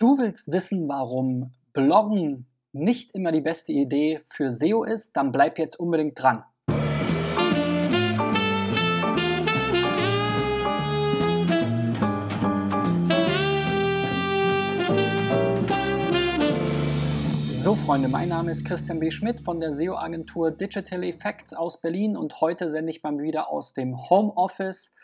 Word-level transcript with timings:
Du 0.00 0.16
willst 0.16 0.52
wissen, 0.52 0.88
warum 0.88 1.50
Bloggen 1.72 2.46
nicht 2.70 3.16
immer 3.16 3.32
die 3.32 3.40
beste 3.40 3.72
Idee 3.72 4.20
für 4.26 4.48
SEO 4.48 4.84
ist? 4.84 5.16
Dann 5.16 5.32
bleib 5.32 5.58
jetzt 5.58 5.74
unbedingt 5.74 6.22
dran. 6.22 6.44
So 17.54 17.74
Freunde, 17.74 18.06
mein 18.06 18.28
Name 18.28 18.52
ist 18.52 18.64
Christian 18.64 19.00
B. 19.00 19.10
Schmidt 19.10 19.40
von 19.40 19.58
der 19.58 19.72
SEO-Agentur 19.72 20.52
Digital 20.52 21.02
Effects 21.02 21.52
aus 21.52 21.80
Berlin 21.80 22.16
und 22.16 22.40
heute 22.40 22.68
sende 22.68 22.90
ich 22.90 23.02
mal 23.02 23.18
wieder 23.18 23.50
aus 23.50 23.72
dem 23.72 23.96
Homeoffice. 24.08 24.94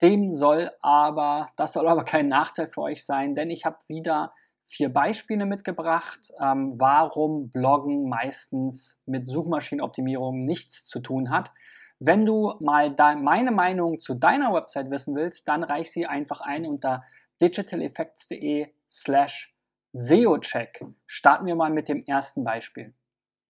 Dem 0.00 0.30
soll 0.30 0.70
aber, 0.80 1.50
das 1.56 1.74
soll 1.74 1.86
aber 1.86 2.04
kein 2.04 2.28
Nachteil 2.28 2.70
für 2.70 2.80
euch 2.80 3.04
sein, 3.04 3.34
denn 3.34 3.50
ich 3.50 3.66
habe 3.66 3.76
wieder 3.88 4.32
vier 4.68 4.92
Beispiele 4.92 5.46
mitgebracht, 5.46 6.30
ähm, 6.40 6.74
warum 6.76 7.50
Bloggen 7.50 8.08
meistens 8.08 9.00
mit 9.06 9.26
Suchmaschinenoptimierung 9.26 10.44
nichts 10.44 10.86
zu 10.86 11.00
tun 11.00 11.30
hat. 11.30 11.50
Wenn 11.98 12.26
du 12.26 12.52
mal 12.60 12.94
meine 13.16 13.50
Meinung 13.50 13.98
zu 13.98 14.14
deiner 14.14 14.52
Website 14.52 14.90
wissen 14.90 15.16
willst, 15.16 15.48
dann 15.48 15.64
reich 15.64 15.90
sie 15.90 16.04
einfach 16.06 16.42
ein 16.42 16.66
unter 16.66 17.02
digitaleffects.de 17.40 18.68
slash 18.88 19.56
SEO-Check. 19.88 20.84
Starten 21.06 21.46
wir 21.46 21.56
mal 21.56 21.70
mit 21.70 21.88
dem 21.88 22.04
ersten 22.04 22.44
Beispiel. 22.44 22.92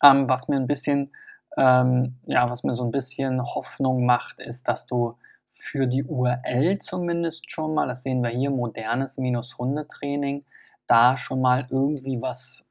Ähm, 0.00 0.28
was 0.28 0.46
mir 0.46 0.58
ein 0.58 0.68
bisschen, 0.68 1.10
ähm, 1.56 2.20
ja, 2.26 2.48
was 2.48 2.62
mir 2.62 2.76
so 2.76 2.84
ein 2.84 2.92
bisschen 2.92 3.42
Hoffnung 3.42 4.06
macht, 4.06 4.38
ist, 4.38 4.68
dass 4.68 4.86
du 4.86 5.16
für 5.50 5.86
die 5.86 6.04
URL 6.04 6.78
zumindest 6.78 7.50
schon 7.50 7.74
mal, 7.74 7.88
das 7.88 8.02
sehen 8.02 8.22
wir 8.22 8.30
hier, 8.30 8.50
modernes 8.50 9.18
Hundetraining, 9.58 10.44
da 10.86 11.16
schon 11.16 11.40
mal 11.40 11.66
irgendwie 11.70 12.20
was 12.20 12.64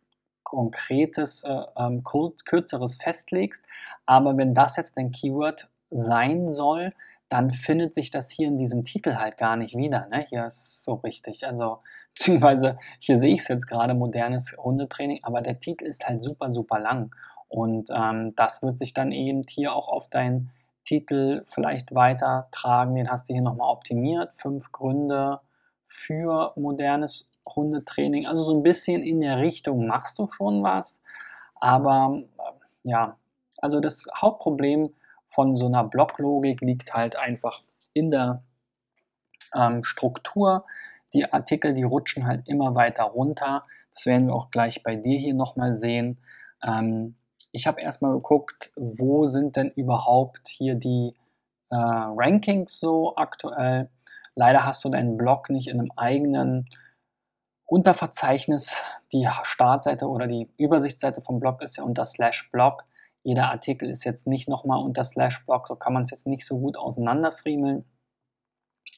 Konkretes, 0.43 1.43
äh, 1.43 1.61
ähm, 1.77 2.03
kürzeres 2.03 2.95
festlegst. 2.95 3.63
Aber 4.07 4.35
wenn 4.35 4.55
das 4.55 4.77
jetzt 4.77 4.97
ein 4.97 5.11
Keyword 5.11 5.69
sein 5.91 6.51
soll, 6.51 6.93
dann 7.29 7.51
findet 7.51 7.93
sich 7.93 8.09
das 8.09 8.31
hier 8.31 8.47
in 8.47 8.57
diesem 8.57 8.81
Titel 8.81 9.15
halt 9.15 9.37
gar 9.37 9.55
nicht 9.55 9.77
wieder. 9.77 10.07
Ne? 10.07 10.25
Hier 10.27 10.47
ist 10.47 10.83
so 10.83 10.95
richtig. 10.95 11.45
Also, 11.45 11.79
beziehungsweise 12.15 12.79
hier 12.99 13.17
sehe 13.17 13.35
ich 13.35 13.41
es 13.41 13.47
jetzt 13.47 13.67
gerade, 13.67 13.93
modernes 13.93 14.55
Hundetraining, 14.57 15.19
aber 15.21 15.41
der 15.41 15.59
Titel 15.59 15.85
ist 15.85 16.07
halt 16.07 16.23
super, 16.23 16.51
super 16.51 16.79
lang. 16.79 17.15
Und 17.47 17.89
ähm, 17.95 18.33
das 18.35 18.63
wird 18.63 18.77
sich 18.79 18.93
dann 18.93 19.11
eben 19.11 19.43
hier 19.47 19.73
auch 19.73 19.87
auf 19.87 20.09
dein 20.09 20.49
Titel 20.89 21.43
vielleicht 21.45 21.93
weitertragen. 21.93 22.95
Den 22.95 23.11
hast 23.11 23.29
du 23.29 23.33
hier 23.33 23.43
nochmal 23.43 23.69
optimiert. 23.69 24.33
Fünf 24.33 24.71
Gründe 24.71 25.39
für 25.85 26.51
modernes 26.55 27.27
Hundetraining. 27.45 28.25
Also 28.25 28.43
so 28.43 28.55
ein 28.57 28.63
bisschen 28.63 29.03
in 29.03 29.19
der 29.19 29.37
Richtung 29.37 29.85
machst 29.85 30.17
du 30.17 30.27
schon 30.31 30.63
was. 30.63 30.99
Aber 31.59 32.23
äh, 32.39 32.89
ja, 32.89 33.17
also 33.59 33.79
das 33.79 34.07
Hauptproblem 34.19 34.89
von 35.29 35.55
so 35.55 35.67
einer 35.67 35.83
Blocklogik 35.83 36.61
liegt 36.61 36.95
halt 36.95 37.15
einfach 37.15 37.61
in 37.93 38.09
der 38.09 38.41
ähm, 39.53 39.83
Struktur. 39.83 40.65
Die 41.13 41.31
Artikel, 41.31 41.75
die 41.75 41.83
rutschen 41.83 42.25
halt 42.25 42.49
immer 42.49 42.73
weiter 42.73 43.03
runter. 43.03 43.63
Das 43.93 44.07
werden 44.07 44.27
wir 44.27 44.33
auch 44.33 44.49
gleich 44.49 44.81
bei 44.81 44.95
dir 44.95 45.19
hier 45.19 45.35
nochmal 45.35 45.73
sehen. 45.73 46.17
Ähm, 46.63 47.15
ich 47.51 47.67
habe 47.67 47.81
erstmal 47.81 48.13
geguckt, 48.13 48.71
wo 48.75 49.25
sind 49.25 49.55
denn 49.55 49.71
überhaupt 49.71 50.47
hier 50.47 50.75
die 50.75 51.15
äh, 51.69 51.75
Rankings 51.75 52.79
so 52.79 53.15
aktuell. 53.15 53.89
Leider 54.35 54.65
hast 54.65 54.83
du 54.85 54.89
deinen 54.89 55.17
Blog 55.17 55.49
nicht 55.49 55.67
in 55.67 55.79
einem 55.79 55.91
eigenen 55.95 56.69
Unterverzeichnis. 57.65 58.83
Die 59.11 59.27
Startseite 59.43 60.07
oder 60.07 60.27
die 60.27 60.49
Übersichtsseite 60.57 61.21
vom 61.21 61.39
Blog 61.39 61.61
ist 61.61 61.77
ja 61.77 61.83
unter 61.83 62.05
slash 62.05 62.49
Blog. 62.51 62.85
Jeder 63.23 63.49
Artikel 63.49 63.89
ist 63.89 64.05
jetzt 64.05 64.27
nicht 64.27 64.47
nochmal 64.47 64.81
unter 64.83 65.03
slash 65.03 65.45
Blog, 65.45 65.67
so 65.67 65.75
kann 65.75 65.93
man 65.93 66.03
es 66.03 66.11
jetzt 66.11 66.25
nicht 66.25 66.45
so 66.45 66.59
gut 66.59 66.77
auseinanderfriemeln. 66.77 67.85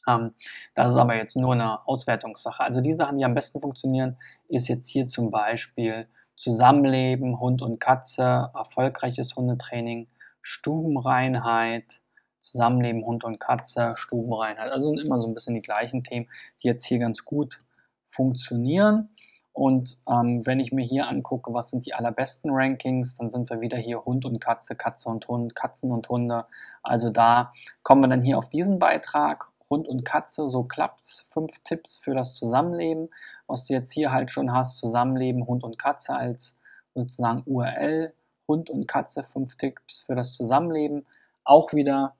Ähm, 0.08 0.34
das 0.76 0.94
ist 0.94 1.00
aber 1.00 1.16
jetzt 1.16 1.36
nur 1.36 1.54
eine 1.54 1.88
Auswertungssache. 1.88 2.64
Also 2.64 2.82
die 2.82 2.94
Sachen, 2.94 3.18
die 3.18 3.26
am 3.26 3.34
besten 3.34 3.62
funktionieren, 3.62 4.18
ist 4.48 4.68
jetzt 4.68 4.88
hier 4.88 5.08
zum 5.08 5.32
Beispiel 5.32 6.08
Zusammenleben, 6.42 7.40
Hund 7.40 7.62
und 7.62 7.80
Katze, 7.80 8.50
erfolgreiches 8.56 9.36
Hundetraining, 9.36 10.08
Stubenreinheit, 10.42 12.02
Zusammenleben, 12.40 13.06
Hund 13.06 13.24
und 13.24 13.40
Katze, 13.40 13.94
Stubenreinheit. 13.96 14.72
Also 14.72 14.88
sind 14.88 15.06
immer 15.06 15.20
so 15.20 15.28
ein 15.28 15.36
bisschen 15.36 15.54
die 15.54 15.62
gleichen 15.62 16.04
Themen, 16.04 16.28
die 16.64 16.68
jetzt 16.68 16.84
hier 16.86 16.98
ganz 16.98 17.26
gut 17.26 17.60
funktionieren. 18.08 19.10
Und 19.54 20.00
ähm, 20.10 20.44
wenn 20.48 20.60
ich 20.60 20.72
mir 20.72 20.84
hier 20.84 21.08
angucke, 21.08 21.54
was 21.54 21.70
sind 21.70 21.86
die 21.86 21.94
allerbesten 21.94 22.50
Rankings, 22.52 23.14
dann 23.14 23.30
sind 23.30 23.52
wir 23.52 23.62
wieder 23.62 23.78
hier 23.78 24.04
Hund 24.04 24.26
und 24.26 24.40
Katze, 24.40 24.76
Katze 24.76 25.10
und 25.10 25.28
Hund, 25.28 25.54
Katzen 25.54 25.92
und 25.92 26.10
Hunde. 26.10 26.46
Also 26.82 27.12
da 27.12 27.54
kommen 27.84 28.02
wir 28.02 28.08
dann 28.08 28.24
hier 28.24 28.40
auf 28.40 28.50
diesen 28.50 28.80
Beitrag 28.80 29.52
Hund 29.72 29.88
und 29.88 30.04
Katze, 30.06 30.50
so 30.50 30.64
klappt's. 30.64 31.28
Fünf 31.32 31.60
Tipps 31.64 31.98
für 31.98 32.14
das 32.14 32.36
Zusammenleben, 32.36 33.10
was 33.52 33.66
du 33.66 33.74
jetzt 33.74 33.92
hier 33.92 34.12
halt 34.12 34.32
schon 34.32 34.54
hast, 34.54 34.78
Zusammenleben 34.78 35.46
Hund 35.46 35.64
und 35.64 35.78
Katze 35.78 36.16
als 36.16 36.58
sozusagen 36.94 37.44
URL, 37.46 38.14
Hund 38.48 38.70
und 38.70 38.88
Katze, 38.88 39.24
fünf 39.24 39.56
Tipps 39.56 40.04
für 40.04 40.16
das 40.16 40.34
Zusammenleben. 40.34 41.06
Auch 41.44 41.74
wieder 41.74 42.16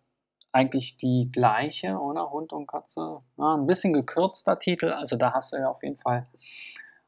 eigentlich 0.52 0.98
die 0.98 1.30
gleiche, 1.32 1.98
oder? 1.98 2.32
Hund 2.32 2.54
und 2.54 2.68
Katze. 2.68 3.22
Ja, 3.38 3.56
ein 3.56 3.68
bisschen 3.68 3.94
gekürzter 3.94 4.60
Titel, 4.60 4.90
also 4.90 5.16
da 5.16 5.34
hast 5.34 5.54
du 5.54 5.58
ja 5.58 5.70
auf 5.70 5.82
jeden 5.84 5.98
Fall 5.98 6.28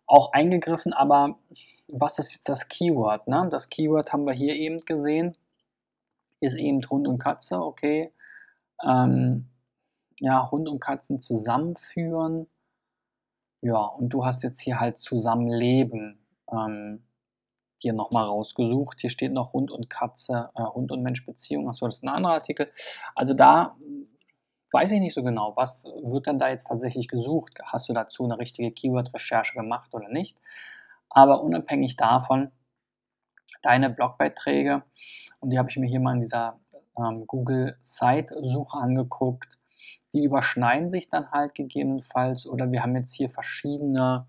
auch 0.06 0.32
eingegriffen, 0.34 0.94
aber 0.94 1.38
was 1.88 2.20
ist 2.20 2.34
jetzt 2.34 2.50
das 2.50 2.68
Keyword? 2.68 3.28
Ne? 3.28 3.48
Das 3.52 3.70
Keyword 3.70 4.14
haben 4.14 4.26
wir 4.26 4.34
hier 4.34 4.56
eben 4.56 4.80
gesehen, 4.82 5.36
ist 6.40 6.56
eben 6.56 6.82
Hund 6.90 7.08
und 7.08 7.20
Katze, 7.20 7.60
okay. 7.60 8.12
Ähm, 8.84 9.48
ja, 10.20 10.50
Hund 10.52 10.70
und 10.70 10.80
Katzen 10.80 11.20
zusammenführen. 11.20 12.48
Ja, 13.66 13.80
und 13.80 14.10
du 14.10 14.26
hast 14.26 14.44
jetzt 14.44 14.60
hier 14.60 14.82
halt 14.82 14.98
Zusammenleben 14.98 16.20
ähm, 16.52 17.02
hier 17.78 17.94
nochmal 17.94 18.26
rausgesucht. 18.26 19.00
Hier 19.00 19.10
steht 19.10 19.32
noch 19.32 19.54
Hund 19.54 19.72
und 19.72 19.90
Katze, 19.90 20.50
äh, 20.56 20.64
Hund 20.64 20.92
und 20.92 21.02
Mensch 21.02 21.26
Beziehung. 21.26 21.70
Achso, 21.70 21.86
das 21.86 21.96
ist 22.00 22.04
ein 22.04 22.10
anderer 22.10 22.34
Artikel. 22.34 22.70
Also 23.16 23.34
da 23.34 23.78
weiß 24.74 24.92
ich 24.92 25.00
nicht 25.00 25.14
so 25.14 25.24
genau, 25.24 25.54
was 25.56 25.86
wird 26.04 26.28
denn 26.28 26.40
da 26.40 26.50
jetzt 26.50 26.66
tatsächlich 26.66 27.08
gesucht? 27.08 27.58
Hast 27.64 27.88
du 27.88 27.94
dazu 27.94 28.26
eine 28.26 28.38
richtige 28.38 28.70
Keyword-Recherche 28.70 29.54
gemacht 29.54 29.94
oder 29.94 30.10
nicht? 30.10 30.38
Aber 31.10 31.42
unabhängig 31.42 31.96
davon, 31.96 32.52
deine 33.62 33.90
Blogbeiträge, 33.90 34.84
und 35.40 35.52
die 35.52 35.58
habe 35.58 35.70
ich 35.70 35.78
mir 35.78 35.88
hier 35.88 36.02
mal 36.02 36.16
in 36.16 36.22
dieser 36.22 36.60
ähm, 36.98 37.28
Google 37.28 37.78
Site-Suche 37.82 38.78
angeguckt. 38.78 39.58
Die 40.14 40.24
überschneiden 40.24 40.92
sich 40.92 41.10
dann 41.10 41.32
halt 41.32 41.56
gegebenenfalls 41.56 42.48
oder 42.48 42.72
wir 42.72 42.84
haben 42.84 42.96
jetzt 42.96 43.14
hier 43.14 43.30
verschiedene 43.30 44.28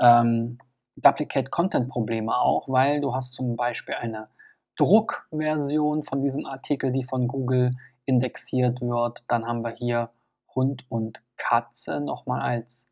ähm, 0.00 0.58
Duplicate 0.96 1.50
Content 1.50 1.88
Probleme 1.88 2.36
auch, 2.36 2.68
weil 2.68 3.00
du 3.00 3.14
hast 3.14 3.32
zum 3.32 3.56
Beispiel 3.56 3.94
eine 3.94 4.28
Druckversion 4.76 6.02
von 6.02 6.22
diesem 6.22 6.46
Artikel, 6.46 6.92
die 6.92 7.04
von 7.04 7.28
Google 7.28 7.70
indexiert 8.04 8.80
wird. 8.80 9.24
Dann 9.28 9.46
haben 9.46 9.62
wir 9.62 9.74
hier 9.74 10.10
Hund 10.54 10.86
und 10.88 11.22
Katze 11.36 12.00
nochmal 12.00 12.42
als 12.42 12.88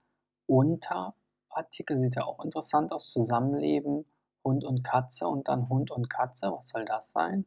Unterartikel. 0.46 1.98
Sieht 1.98 2.16
ja 2.16 2.24
auch 2.24 2.44
interessant 2.44 2.92
aus. 2.92 3.10
Zusammenleben, 3.10 4.04
Hund 4.44 4.64
und 4.64 4.84
Katze 4.84 5.28
und 5.28 5.48
dann 5.48 5.68
Hund 5.68 5.90
und 5.90 6.10
Katze. 6.10 6.52
Was 6.52 6.68
soll 6.68 6.84
das 6.84 7.10
sein? 7.10 7.44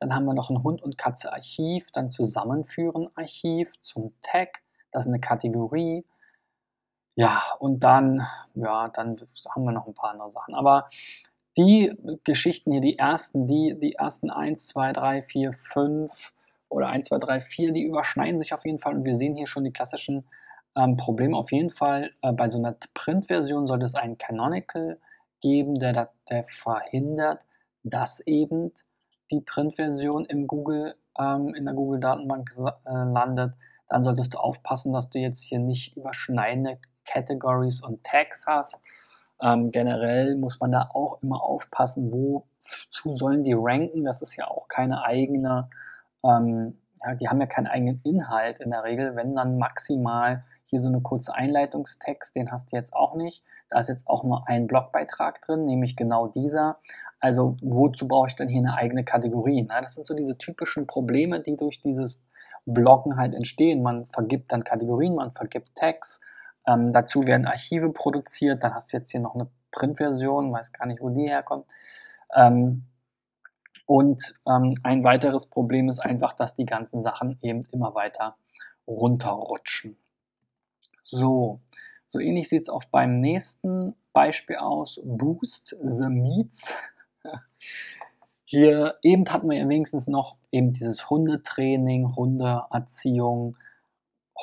Dann 0.00 0.14
haben 0.14 0.24
wir 0.24 0.34
noch 0.34 0.50
ein 0.50 0.62
Hund 0.62 0.82
und 0.82 0.98
Katze 0.98 1.32
Archiv, 1.32 1.90
dann 1.92 2.10
Zusammenführen 2.10 3.08
Archiv 3.14 3.70
zum 3.80 4.14
Tag. 4.22 4.62
Das 4.90 5.04
ist 5.04 5.08
eine 5.08 5.20
Kategorie. 5.20 6.04
Ja, 7.16 7.42
und 7.58 7.84
dann, 7.84 8.26
ja, 8.54 8.88
dann 8.88 9.16
haben 9.50 9.64
wir 9.64 9.72
noch 9.72 9.86
ein 9.86 9.94
paar 9.94 10.12
andere 10.12 10.32
Sachen. 10.32 10.54
Aber 10.54 10.88
die 11.56 11.92
Geschichten 12.24 12.72
hier, 12.72 12.80
die 12.80 12.98
ersten, 12.98 13.46
die, 13.46 13.76
die 13.78 13.94
ersten 13.94 14.30
1, 14.30 14.68
2, 14.68 14.92
3, 14.94 15.22
4, 15.22 15.52
5 15.52 16.32
oder 16.70 16.88
1, 16.88 17.08
2, 17.08 17.18
3, 17.18 17.40
4, 17.40 17.72
die 17.72 17.82
überschneiden 17.82 18.40
sich 18.40 18.54
auf 18.54 18.64
jeden 18.64 18.78
Fall 18.78 18.94
und 18.94 19.04
wir 19.04 19.14
sehen 19.14 19.36
hier 19.36 19.46
schon 19.46 19.64
die 19.64 19.72
klassischen 19.72 20.24
ähm, 20.76 20.96
Probleme. 20.96 21.36
Auf 21.36 21.52
jeden 21.52 21.70
Fall 21.70 22.12
äh, 22.22 22.32
bei 22.32 22.48
so 22.48 22.58
einer 22.58 22.76
Print-Version 22.94 23.66
sollte 23.66 23.84
es 23.84 23.94
einen 23.94 24.16
Canonical 24.16 24.98
geben, 25.40 25.78
der, 25.78 26.10
der 26.30 26.44
verhindert, 26.44 27.44
dass 27.82 28.20
eben 28.20 28.72
die 29.30 29.40
Print-Version 29.40 30.24
im 30.26 30.46
Google, 30.46 30.94
ähm, 31.18 31.54
in 31.54 31.64
der 31.64 31.74
Google-Datenbank 31.74 32.50
äh, 32.58 32.90
landet. 32.90 33.54
Dann 33.88 34.02
solltest 34.02 34.34
du 34.34 34.38
aufpassen, 34.38 34.92
dass 34.92 35.10
du 35.10 35.18
jetzt 35.18 35.42
hier 35.42 35.58
nicht 35.58 35.96
überschneidende 35.96 36.78
Categories 37.04 37.82
und 37.82 38.04
Tags 38.04 38.46
hast. 38.46 38.80
Ähm, 39.42 39.70
generell 39.70 40.36
muss 40.36 40.60
man 40.60 40.70
da 40.70 40.90
auch 40.92 41.22
immer 41.22 41.42
aufpassen, 41.42 42.12
wozu 42.12 43.10
sollen 43.10 43.42
die 43.42 43.54
ranken. 43.56 44.04
Das 44.04 44.22
ist 44.22 44.36
ja 44.36 44.46
auch 44.48 44.68
keine 44.68 45.02
eigene, 45.02 45.70
ähm, 46.22 46.78
ja, 47.02 47.14
die 47.14 47.28
haben 47.28 47.40
ja 47.40 47.46
keinen 47.46 47.66
eigenen 47.66 48.00
Inhalt 48.04 48.60
in 48.60 48.70
der 48.70 48.84
Regel, 48.84 49.16
wenn 49.16 49.34
dann 49.34 49.58
maximal 49.58 50.40
hier 50.64 50.78
so 50.78 50.88
eine 50.88 51.00
kurze 51.00 51.34
Einleitungstext, 51.34 52.36
den 52.36 52.52
hast 52.52 52.72
du 52.72 52.76
jetzt 52.76 52.94
auch 52.94 53.14
nicht. 53.14 53.42
Da 53.70 53.80
ist 53.80 53.88
jetzt 53.88 54.06
auch 54.06 54.24
nur 54.24 54.46
ein 54.46 54.66
Blogbeitrag 54.66 55.40
drin, 55.42 55.64
nämlich 55.64 55.96
genau 55.96 56.26
dieser. 56.26 56.78
Also 57.20 57.56
wozu 57.62 58.08
brauche 58.08 58.28
ich 58.28 58.36
denn 58.36 58.48
hier 58.48 58.60
eine 58.60 58.74
eigene 58.74 59.04
Kategorie? 59.04 59.64
Na, 59.68 59.80
das 59.80 59.94
sind 59.94 60.06
so 60.06 60.14
diese 60.14 60.38
typischen 60.38 60.86
Probleme, 60.86 61.40
die 61.40 61.56
durch 61.56 61.80
dieses 61.80 62.22
Bloggen 62.64 63.16
halt 63.16 63.34
entstehen. 63.34 63.82
Man 63.82 64.06
vergibt 64.08 64.52
dann 64.52 64.64
Kategorien, 64.64 65.14
man 65.14 65.32
vergibt 65.32 65.74
Tags, 65.74 66.20
ähm, 66.66 66.92
dazu 66.92 67.26
werden 67.26 67.46
Archive 67.46 67.90
produziert. 67.90 68.62
Dann 68.62 68.74
hast 68.74 68.92
du 68.92 68.96
jetzt 68.96 69.10
hier 69.10 69.20
noch 69.20 69.34
eine 69.34 69.48
Printversion, 69.70 70.52
weiß 70.52 70.72
gar 70.72 70.86
nicht, 70.86 71.00
wo 71.00 71.10
die 71.10 71.28
herkommt. 71.28 71.66
Ähm, 72.34 72.84
und 73.86 74.34
ähm, 74.46 74.74
ein 74.82 75.02
weiteres 75.04 75.46
Problem 75.46 75.88
ist 75.88 75.98
einfach, 75.98 76.32
dass 76.32 76.54
die 76.54 76.64
ganzen 76.64 77.02
Sachen 77.02 77.38
eben 77.42 77.64
immer 77.72 77.94
weiter 77.94 78.36
runterrutschen. 78.86 79.96
So, 81.02 81.60
so 82.08 82.20
ähnlich 82.20 82.48
sieht 82.48 82.62
es 82.62 82.68
auch 82.68 82.84
beim 82.84 83.18
nächsten 83.18 83.94
Beispiel 84.12 84.56
aus. 84.56 85.00
Boost 85.04 85.76
the 85.82 86.08
Meets. 86.08 86.74
Hier 88.44 88.96
eben 89.02 89.24
hatten 89.28 89.48
wir 89.48 89.58
ja 89.58 89.68
wenigstens 89.68 90.08
noch 90.08 90.36
eben 90.50 90.72
dieses 90.72 91.08
Hundetraining, 91.08 92.16
Hundeerziehung, 92.16 93.56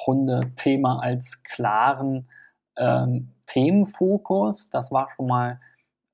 Hunde-Thema 0.05 0.99
als 1.01 1.43
klaren 1.43 2.29
ähm, 2.77 3.33
Themenfokus. 3.47 4.69
Das 4.69 4.91
war 4.91 5.09
schon 5.15 5.27
mal 5.27 5.59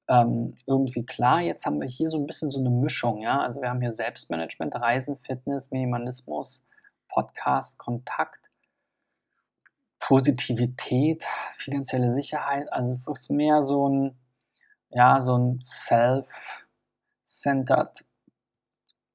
ähm, 0.07 0.55
irgendwie 0.65 1.05
klar. 1.05 1.41
Jetzt 1.41 1.65
haben 1.65 1.79
wir 1.79 1.87
hier 1.87 2.09
so 2.09 2.17
ein 2.17 2.25
bisschen 2.25 2.49
so 2.49 2.59
eine 2.59 2.69
Mischung. 2.69 3.21
Ja? 3.21 3.41
Also 3.41 3.61
wir 3.61 3.69
haben 3.69 3.81
hier 3.81 3.91
Selbstmanagement, 3.91 4.75
Reisen, 4.75 5.17
Fitness, 5.17 5.71
Minimalismus, 5.71 6.65
Podcast, 7.09 7.77
Kontakt, 7.77 8.49
Positivität, 9.99 11.23
finanzielle 11.55 12.11
Sicherheit. 12.11 12.71
Also 12.73 12.91
es 12.91 13.07
ist 13.07 13.29
mehr 13.29 13.63
so 13.63 13.87
ein, 13.87 14.17
ja, 14.89 15.21
so 15.21 15.37
ein 15.37 15.61
self-centered, 17.33 18.05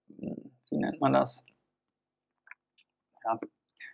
wie 0.09 0.76
nennt 0.76 1.00
man 1.00 1.12
das? 1.12 1.44
Ja, 3.25 3.38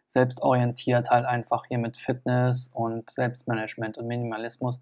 selbstorientiert 0.06 1.10
halt 1.10 1.26
einfach 1.26 1.66
hier 1.66 1.78
mit 1.78 1.96
Fitness 1.96 2.68
und 2.72 3.10
Selbstmanagement 3.10 3.98
und 3.98 4.06
Minimalismus. 4.06 4.80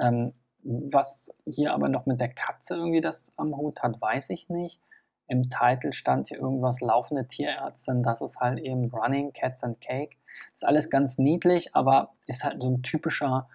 Ähm, 0.00 0.34
was 0.62 1.32
hier 1.46 1.72
aber 1.72 1.88
noch 1.88 2.06
mit 2.06 2.20
der 2.20 2.32
Katze 2.32 2.76
irgendwie 2.76 3.00
das 3.00 3.32
am 3.36 3.56
Hut 3.56 3.82
hat, 3.82 4.00
weiß 4.00 4.30
ich 4.30 4.48
nicht. 4.48 4.80
Im 5.26 5.48
Titel 5.48 5.92
stand 5.92 6.28
hier 6.28 6.38
irgendwas 6.38 6.80
laufende 6.80 7.26
Tierärztin, 7.26 8.02
das 8.02 8.20
ist 8.20 8.40
halt 8.40 8.58
eben 8.58 8.90
Running 8.90 9.32
Cats 9.32 9.62
and 9.64 9.80
Cake. 9.80 10.16
Ist 10.54 10.66
alles 10.66 10.90
ganz 10.90 11.18
niedlich, 11.18 11.74
aber 11.74 12.14
ist 12.26 12.44
halt 12.44 12.62
so 12.62 12.70
ein 12.70 12.82
typischer 12.82 13.48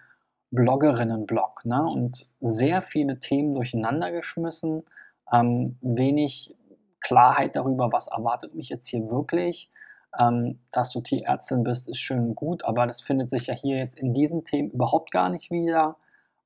Bloggerinnen-Blog. 0.50 1.64
Ne? 1.64 1.82
Und 1.82 2.28
sehr 2.40 2.82
viele 2.82 3.20
Themen 3.20 3.54
durcheinander 3.54 4.10
geschmissen, 4.10 4.84
ähm, 5.32 5.76
wenig 5.80 6.54
Klarheit 7.00 7.56
darüber, 7.56 7.92
was 7.92 8.08
erwartet 8.08 8.54
mich 8.54 8.68
jetzt 8.68 8.86
hier 8.88 9.10
wirklich. 9.10 9.70
Ähm, 10.18 10.58
dass 10.72 10.90
du 10.90 11.00
Tierärztin 11.00 11.62
bist, 11.62 11.88
ist 11.88 12.00
schön 12.00 12.20
und 12.20 12.34
gut, 12.34 12.64
aber 12.64 12.86
das 12.88 13.00
findet 13.00 13.30
sich 13.30 13.46
ja 13.46 13.54
hier 13.54 13.76
jetzt 13.76 13.96
in 13.96 14.12
diesen 14.12 14.44
Themen 14.44 14.70
überhaupt 14.70 15.12
gar 15.12 15.28
nicht 15.28 15.52
wieder. 15.52 15.96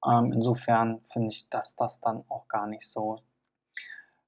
Ähm, 0.07 0.33
insofern 0.33 1.01
finde 1.05 1.29
ich, 1.29 1.49
dass 1.49 1.75
das 1.75 2.01
dann 2.01 2.25
auch 2.29 2.47
gar 2.47 2.67
nicht 2.67 2.87
so 2.87 3.21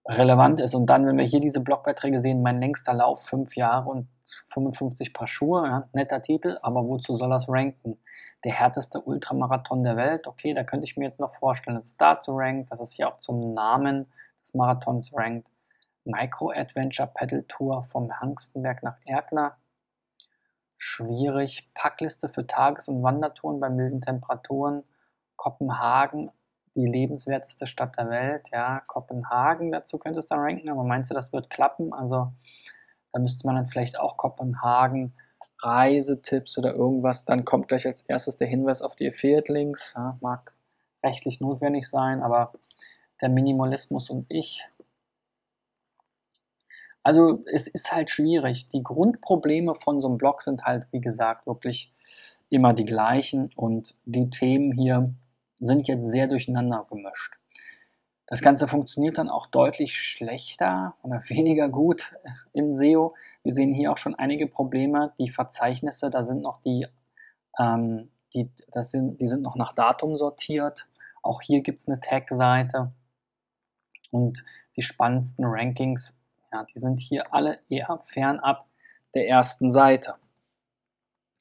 relevant 0.09 0.61
ist. 0.61 0.75
Und 0.75 0.87
dann, 0.87 1.07
wenn 1.07 1.19
wir 1.19 1.25
hier 1.25 1.41
diese 1.41 1.61
Blogbeiträge 1.61 2.19
sehen, 2.19 2.43
mein 2.43 2.61
längster 2.61 2.95
Lauf, 2.95 3.25
fünf 3.25 3.57
Jahre 3.57 3.89
und 3.89 4.09
55 4.51 5.13
Paar 5.13 5.27
Schuhe, 5.27 5.67
ja, 5.67 5.89
netter 5.93 6.23
Titel, 6.23 6.59
aber 6.63 6.87
wozu 6.87 7.17
soll 7.17 7.31
das 7.31 7.49
ranken? 7.49 7.99
Der 8.45 8.53
härteste 8.53 9.01
Ultramarathon 9.01 9.83
der 9.83 9.97
Welt, 9.97 10.27
okay, 10.27 10.55
da 10.55 10.63
könnte 10.63 10.85
ich 10.85 10.97
mir 10.97 11.05
jetzt 11.05 11.21
noch 11.21 11.35
vorstellen, 11.35 11.77
dass 11.77 11.87
es 11.87 11.97
dazu 11.97 12.37
rankt, 12.37 12.71
dass 12.71 12.81
es 12.81 12.93
hier 12.93 13.09
auch 13.09 13.19
zum 13.19 13.55
Namen 13.55 14.07
des 14.47 14.55
Marathons 14.55 15.13
rankt. 15.15 15.51
Micro-Adventure 16.05 17.11
Pedal 17.13 17.45
Tour 17.49 17.83
vom 17.85 18.21
Hangstenberg 18.21 18.83
nach 18.83 18.97
Erkner. 19.05 19.57
Schwierig. 20.77 21.69
Packliste 21.75 22.29
für 22.29 22.47
Tages- 22.47 22.89
und 22.89 23.03
Wandertouren 23.03 23.59
bei 23.59 23.69
milden 23.69 24.01
Temperaturen. 24.01 24.85
Kopenhagen, 25.37 26.31
die 26.75 26.87
lebenswerteste 26.87 27.67
Stadt 27.67 27.99
der 27.99 28.09
Welt. 28.09 28.49
Ja, 28.53 28.81
Kopenhagen, 28.87 29.73
dazu 29.73 29.99
könnte 29.99 30.21
es 30.21 30.27
dann 30.27 30.41
ranken, 30.41 30.69
aber 30.69 30.85
meinst 30.85 31.11
du, 31.11 31.15
das 31.15 31.33
wird 31.33 31.51
klappen? 31.51 31.93
Also 31.93 32.33
da 33.13 33.19
müsste 33.19 33.47
man 33.47 33.57
dann 33.57 33.67
vielleicht 33.67 33.99
auch 33.99 34.17
Kopenhagen 34.17 35.15
Reisetipps 35.61 36.59
oder 36.59 36.75
irgendwas. 36.75 37.25
Dann 37.25 37.45
kommt 37.45 37.69
gleich 37.69 37.87
als 37.87 38.03
erstes 38.03 38.37
der 38.37 38.47
Hinweis 38.47 38.83
auf 38.83 38.95
die 38.95 39.09
Affiliate-Links. 39.09 39.95
Ja, 39.97 40.19
mag 40.21 40.53
rechtlich 41.03 41.41
notwendig 41.41 41.89
sein, 41.89 42.23
aber 42.23 42.53
der 43.21 43.29
Minimalismus 43.29 44.11
und 44.11 44.27
ich 44.29 44.67
also 47.07 47.45
es 47.47 47.69
ist 47.69 47.93
halt 47.93 48.11
schwierig. 48.11 48.69
Die 48.71 48.83
Grundprobleme 48.83 49.77
von 49.77 50.01
so 50.01 50.09
einem 50.09 50.19
Blog 50.19 50.43
sind 50.43 50.65
halt, 50.65 50.89
wie 50.91 51.01
gesagt, 51.01 51.47
wirklich 51.47 51.93
immer 52.51 52.75
die 52.75 52.85
gleichen 52.85 53.53
und 53.55 53.95
die 54.07 54.29
Themen 54.29 54.73
hier 54.73 55.15
sind 55.61 55.87
jetzt 55.87 56.09
sehr 56.09 56.27
durcheinander 56.27 56.85
gemischt. 56.91 57.35
Das 58.27 58.43
Ganze 58.43 58.67
funktioniert 58.67 59.19
dann 59.19 59.29
auch 59.29 59.47
deutlich 59.47 59.97
schlechter 59.97 60.97
oder 61.03 61.23
weniger 61.29 61.69
gut 61.69 62.13
in 62.53 62.75
SEO. 62.75 63.15
Wir 63.45 63.55
sehen 63.55 63.73
hier 63.73 63.93
auch 63.93 63.99
schon 63.99 64.17
einige 64.17 64.49
Probleme. 64.49 65.13
Die 65.21 65.29
Verzeichnisse, 65.29 66.11
da 66.11 66.25
sind 66.25 66.43
noch 66.43 66.61
die, 66.63 66.89
ähm, 67.57 68.09
die, 68.35 68.51
das 68.73 68.91
sind, 68.91 69.21
die 69.21 69.29
sind 69.29 69.43
noch 69.43 69.55
nach 69.55 69.75
Datum 69.75 70.17
sortiert. 70.17 70.89
Auch 71.23 71.41
hier 71.41 71.61
gibt 71.61 71.83
es 71.83 71.89
eine 71.89 72.01
Tag-Seite. 72.01 72.91
Und 74.11 74.45
die 74.77 74.83
spannendsten 74.83 75.45
Rankings 75.45 76.17
ja, 76.53 76.65
die 76.65 76.79
sind 76.79 77.01
hier 77.01 77.35
alle 77.35 77.59
eher 77.69 78.01
fernab 78.05 78.67
der 79.15 79.29
ersten 79.29 79.71
Seite. 79.71 80.15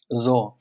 So, 0.09 0.57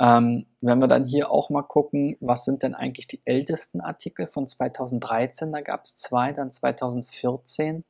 ähm, 0.00 0.46
wenn 0.60 0.78
wir 0.78 0.88
dann 0.88 1.06
hier 1.06 1.30
auch 1.30 1.50
mal 1.50 1.62
gucken, 1.62 2.16
was 2.20 2.44
sind 2.44 2.62
denn 2.62 2.74
eigentlich 2.74 3.06
die 3.06 3.22
ältesten 3.24 3.80
Artikel 3.80 4.26
von 4.26 4.48
2013, 4.48 5.52
da 5.52 5.60
gab 5.60 5.84
es 5.84 5.96
zwei, 5.96 6.32
dann 6.32 6.52
2014. 6.52 7.84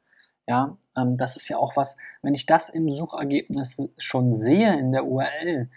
Ja, 0.47 0.77
ähm, 0.97 1.17
das 1.17 1.37
ist 1.37 1.49
ja 1.49 1.59
auch 1.59 1.77
was, 1.77 1.97
wenn 2.23 2.35
ich 2.35 2.47
das 2.47 2.69
im 2.69 2.91
Suchergebnis 2.91 3.83
schon 3.99 4.33
sehe 4.33 4.79
in 4.79 4.93
der 4.93 5.07
URL 5.07 5.71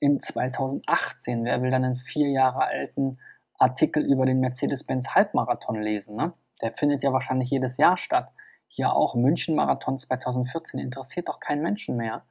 in 0.00 0.20
2018, 0.20 1.44
wer 1.44 1.60
will 1.62 1.70
dann 1.70 1.84
einen 1.84 1.96
vier 1.96 2.28
Jahre 2.30 2.64
alten 2.64 3.18
Artikel 3.58 4.04
über 4.04 4.24
den 4.24 4.40
Mercedes-Benz 4.40 5.14
Halbmarathon 5.14 5.80
lesen? 5.82 6.16
Ne? 6.16 6.32
Der 6.62 6.72
findet 6.72 7.02
ja 7.02 7.12
wahrscheinlich 7.12 7.50
jedes 7.50 7.76
Jahr 7.76 7.96
statt. 7.96 8.32
hier 8.72 8.94
auch 8.94 9.16
München-Marathon 9.16 9.98
2014 9.98 10.78
interessiert 10.78 11.28
doch 11.28 11.40
keinen 11.40 11.60
Menschen 11.60 11.96
mehr. 11.96 12.22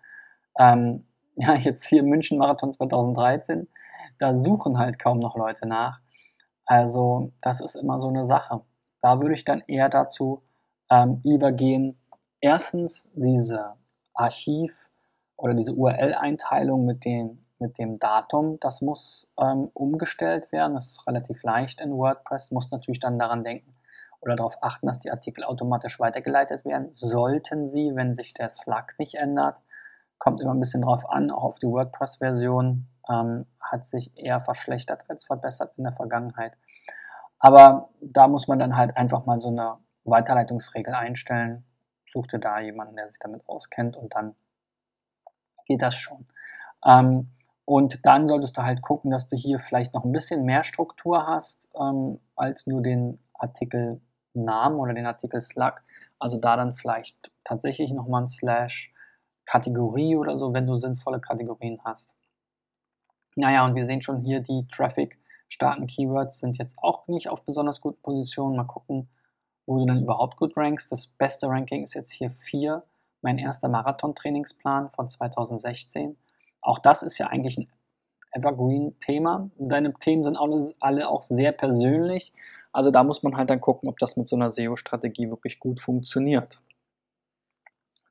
Ähm, 0.57 1.05
ja, 1.35 1.53
jetzt 1.53 1.85
hier 1.87 2.03
München-Marathon 2.03 2.71
2013, 2.71 3.67
da 4.19 4.33
suchen 4.33 4.77
halt 4.77 4.99
kaum 4.99 5.19
noch 5.19 5.35
Leute 5.35 5.67
nach. 5.67 5.99
Also 6.65 7.31
das 7.41 7.59
ist 7.59 7.75
immer 7.75 7.99
so 7.99 8.07
eine 8.09 8.25
Sache. 8.25 8.61
Da 9.01 9.21
würde 9.21 9.33
ich 9.33 9.43
dann 9.43 9.63
eher 9.67 9.89
dazu 9.89 10.41
ähm, 10.89 11.21
übergehen, 11.25 11.97
erstens 12.41 13.11
diese 13.15 13.73
Archiv- 14.13 14.89
oder 15.35 15.53
diese 15.53 15.73
URL-Einteilung 15.73 16.85
mit, 16.85 17.05
mit 17.59 17.77
dem 17.77 17.99
Datum, 17.99 18.59
das 18.59 18.81
muss 18.81 19.29
ähm, 19.39 19.69
umgestellt 19.73 20.51
werden. 20.51 20.75
Das 20.75 20.91
ist 20.91 21.07
relativ 21.07 21.43
leicht 21.43 21.81
in 21.81 21.91
WordPress. 21.91 22.51
Muss 22.51 22.71
natürlich 22.71 22.99
dann 22.99 23.19
daran 23.19 23.43
denken 23.43 23.73
oder 24.21 24.35
darauf 24.35 24.61
achten, 24.61 24.87
dass 24.87 24.99
die 24.99 25.11
Artikel 25.11 25.43
automatisch 25.43 25.99
weitergeleitet 25.99 26.65
werden. 26.65 26.89
Sollten 26.93 27.67
sie, 27.67 27.91
wenn 27.95 28.13
sich 28.13 28.33
der 28.33 28.49
Slug 28.49 28.97
nicht 28.97 29.15
ändert. 29.15 29.57
Kommt 30.17 30.41
immer 30.41 30.53
ein 30.53 30.59
bisschen 30.59 30.81
drauf 30.81 31.09
an, 31.09 31.31
auch 31.31 31.43
auf 31.43 31.59
die 31.59 31.67
WordPress-Version 31.67 32.87
ähm, 33.09 33.45
hat 33.61 33.85
sich 33.85 34.15
eher 34.17 34.39
verschlechtert 34.39 35.05
als 35.09 35.25
verbessert 35.25 35.73
in 35.77 35.83
der 35.83 35.93
Vergangenheit. 35.93 36.57
Aber 37.39 37.89
da 38.01 38.27
muss 38.27 38.47
man 38.47 38.59
dann 38.59 38.75
halt 38.75 38.97
einfach 38.97 39.25
mal 39.25 39.39
so 39.39 39.49
eine 39.49 39.77
Weiterleitungsregel 40.03 40.93
einstellen. 40.93 41.65
Such 42.05 42.27
dir 42.27 42.39
da 42.39 42.59
jemanden, 42.59 42.95
der 42.95 43.09
sich 43.09 43.19
damit 43.19 43.47
auskennt 43.47 43.95
und 43.95 44.13
dann 44.15 44.35
geht 45.65 45.81
das 45.81 45.95
schon. 45.95 46.27
Ähm, 46.85 47.31
und 47.65 48.05
dann 48.05 48.25
solltest 48.25 48.57
du 48.57 48.63
halt 48.63 48.81
gucken, 48.81 49.11
dass 49.11 49.27
du 49.27 49.35
hier 49.35 49.59
vielleicht 49.59 49.93
noch 49.93 50.03
ein 50.03 50.11
bisschen 50.11 50.43
mehr 50.43 50.63
Struktur 50.63 51.27
hast 51.27 51.69
ähm, 51.79 52.19
als 52.35 52.65
nur 52.65 52.81
den 52.81 53.19
Artikelnamen 54.29 54.79
oder 54.79 54.93
den 54.93 55.05
Artikel 55.05 55.41
Slug. 55.41 55.75
Also 56.19 56.39
da 56.39 56.55
dann 56.55 56.73
vielleicht 56.73 57.31
tatsächlich 57.43 57.91
nochmal 57.91 58.23
ein 58.23 58.27
Slash 58.27 58.93
Kategorie 59.45 60.15
oder 60.15 60.37
so, 60.37 60.53
wenn 60.53 60.67
du 60.67 60.77
sinnvolle 60.77 61.19
Kategorien 61.19 61.79
hast. 61.83 62.13
Naja, 63.35 63.65
und 63.65 63.75
wir 63.75 63.85
sehen 63.85 64.01
schon 64.01 64.21
hier, 64.21 64.41
die 64.41 64.67
Traffic-starken 64.71 65.87
Keywords 65.87 66.39
sind 66.39 66.57
jetzt 66.57 66.77
auch 66.77 67.07
nicht 67.07 67.29
auf 67.29 67.43
besonders 67.45 67.81
guten 67.81 68.01
Positionen. 68.01 68.55
Mal 68.55 68.65
gucken, 68.65 69.09
wo 69.65 69.77
du 69.77 69.85
dann 69.85 70.03
überhaupt 70.03 70.37
gut 70.37 70.55
rankst. 70.57 70.91
Das 70.91 71.07
beste 71.07 71.47
Ranking 71.47 71.83
ist 71.83 71.93
jetzt 71.93 72.11
hier 72.11 72.31
4, 72.31 72.83
mein 73.21 73.37
erster 73.37 73.69
Marathon-Trainingsplan 73.69 74.91
von 74.91 75.09
2016. 75.09 76.17
Auch 76.61 76.79
das 76.79 77.01
ist 77.01 77.17
ja 77.17 77.27
eigentlich 77.27 77.57
ein 77.57 77.71
Evergreen-Thema. 78.33 79.49
Deine 79.57 79.93
Themen 79.93 80.23
sind 80.23 80.37
alle, 80.37 80.73
alle 80.79 81.09
auch 81.09 81.21
sehr 81.21 81.53
persönlich. 81.53 82.33
Also 82.71 82.91
da 82.91 83.03
muss 83.03 83.23
man 83.23 83.35
halt 83.35 83.49
dann 83.49 83.61
gucken, 83.61 83.89
ob 83.89 83.97
das 83.97 84.17
mit 84.17 84.27
so 84.27 84.35
einer 84.35 84.51
SEO-Strategie 84.51 85.29
wirklich 85.29 85.59
gut 85.59 85.79
funktioniert. 85.79 86.61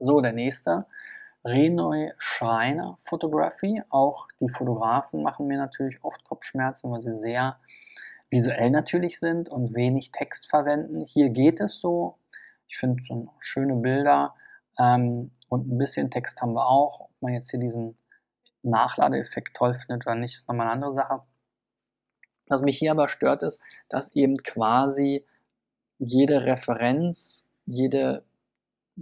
So, 0.00 0.20
der 0.20 0.32
nächste. 0.32 0.86
Renoy 1.44 2.12
Schreiner 2.18 2.96
Photography. 3.00 3.82
Auch 3.90 4.28
die 4.40 4.48
Fotografen 4.48 5.22
machen 5.22 5.46
mir 5.46 5.58
natürlich 5.58 6.02
oft 6.02 6.24
Kopfschmerzen, 6.24 6.90
weil 6.90 7.00
sie 7.00 7.18
sehr 7.18 7.58
visuell 8.30 8.70
natürlich 8.70 9.18
sind 9.18 9.48
und 9.48 9.74
wenig 9.74 10.12
Text 10.12 10.48
verwenden. 10.48 11.04
Hier 11.04 11.30
geht 11.30 11.60
es 11.60 11.80
so. 11.80 12.18
Ich 12.68 12.76
finde 12.76 13.02
so 13.02 13.32
schöne 13.38 13.76
Bilder 13.76 14.34
ähm, 14.78 15.30
und 15.48 15.68
ein 15.68 15.78
bisschen 15.78 16.10
Text 16.10 16.42
haben 16.42 16.52
wir 16.52 16.66
auch. 16.66 17.00
Ob 17.00 17.22
man 17.22 17.32
jetzt 17.32 17.50
hier 17.50 17.60
diesen 17.60 17.96
Nachladeeffekt 18.62 19.56
toll 19.56 19.74
findet 19.74 20.06
oder 20.06 20.16
nicht, 20.16 20.34
ist 20.34 20.48
nochmal 20.48 20.66
eine 20.66 20.74
andere 20.74 20.94
Sache. 20.94 21.22
Was 22.48 22.62
mich 22.62 22.78
hier 22.78 22.92
aber 22.92 23.08
stört, 23.08 23.42
ist, 23.42 23.60
dass 23.88 24.14
eben 24.14 24.36
quasi 24.38 25.24
jede 25.98 26.44
Referenz, 26.44 27.46
jede, 27.66 28.24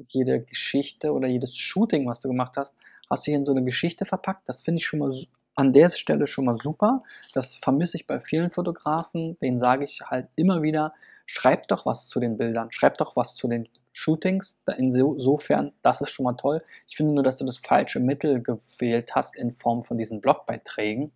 jede 0.08 0.40
Geschichte 0.42 1.12
oder 1.12 1.28
jedes 1.28 1.56
Shooting, 1.56 2.06
was 2.06 2.20
du 2.20 2.28
gemacht 2.28 2.56
hast, 2.56 2.74
hast 3.08 3.26
du 3.26 3.30
hier 3.30 3.38
in 3.38 3.44
so 3.44 3.52
eine 3.52 3.64
Geschichte 3.64 4.04
verpackt. 4.04 4.48
Das 4.48 4.62
finde 4.62 4.78
ich 4.78 4.86
schon 4.86 4.98
mal 4.98 5.12
an 5.54 5.72
der 5.72 5.88
Stelle 5.88 6.26
schon 6.26 6.44
mal 6.44 6.58
super. 6.58 7.02
Das 7.32 7.56
vermisse 7.56 7.96
ich 7.96 8.06
bei 8.06 8.20
vielen 8.20 8.50
Fotografen. 8.50 9.38
Den 9.40 9.58
sage 9.58 9.84
ich 9.84 10.02
halt 10.02 10.28
immer 10.36 10.62
wieder, 10.62 10.92
schreibt 11.24 11.70
doch 11.70 11.86
was 11.86 12.08
zu 12.08 12.20
den 12.20 12.36
Bildern, 12.36 12.70
schreibt 12.72 13.00
doch 13.00 13.16
was 13.16 13.34
zu 13.34 13.48
den 13.48 13.68
Shootings. 13.92 14.58
Insofern, 14.76 15.72
das 15.82 16.02
ist 16.02 16.10
schon 16.10 16.24
mal 16.24 16.34
toll. 16.34 16.62
Ich 16.86 16.96
finde 16.96 17.14
nur, 17.14 17.24
dass 17.24 17.38
du 17.38 17.46
das 17.46 17.58
falsche 17.58 18.00
Mittel 18.00 18.42
gewählt 18.42 19.14
hast 19.14 19.34
in 19.36 19.54
Form 19.54 19.82
von 19.84 19.96
diesen 19.96 20.20
Blogbeiträgen, 20.20 21.12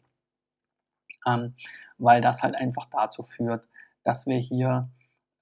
ähm, 1.26 1.54
weil 2.00 2.20
das 2.20 2.42
halt 2.42 2.56
einfach 2.56 2.86
dazu 2.90 3.22
führt, 3.22 3.68
dass 4.02 4.26
wir 4.26 4.38
hier 4.38 4.88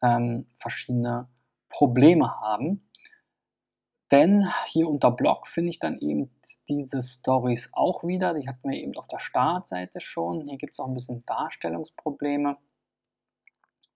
ähm, 0.03 0.47
verschiedene 0.57 1.29
Probleme 1.69 2.35
haben. 2.41 2.89
Denn 4.11 4.49
hier 4.67 4.89
unter 4.89 5.11
Blog 5.11 5.47
finde 5.47 5.71
ich 5.71 5.79
dann 5.79 5.99
eben 5.99 6.31
diese 6.69 7.03
Stories 7.03 7.71
auch 7.73 8.05
wieder. 8.05 8.33
Die 8.35 8.49
hatten 8.49 8.71
wir 8.71 8.79
eben 8.79 8.97
auf 8.97 9.07
der 9.07 9.19
Startseite 9.19 10.01
schon. 10.01 10.47
Hier 10.47 10.57
gibt 10.57 10.73
es 10.73 10.81
auch 10.81 10.87
ein 10.87 10.95
bisschen 10.95 11.25
Darstellungsprobleme. 11.27 12.57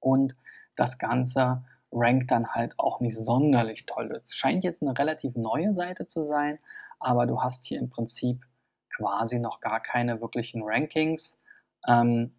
Und 0.00 0.36
das 0.76 0.98
Ganze 0.98 1.64
rankt 1.90 2.30
dann 2.30 2.48
halt 2.48 2.78
auch 2.78 3.00
nicht 3.00 3.16
sonderlich 3.16 3.86
toll. 3.86 4.12
Es 4.20 4.34
scheint 4.34 4.64
jetzt 4.64 4.82
eine 4.82 4.98
relativ 4.98 5.34
neue 5.36 5.74
Seite 5.74 6.06
zu 6.06 6.24
sein, 6.24 6.58
aber 6.98 7.26
du 7.26 7.40
hast 7.40 7.64
hier 7.64 7.78
im 7.78 7.90
Prinzip 7.90 8.44
quasi 8.90 9.38
noch 9.38 9.60
gar 9.60 9.80
keine 9.80 10.20
wirklichen 10.20 10.62
Rankings. 10.62 11.38
Ähm, 11.86 12.34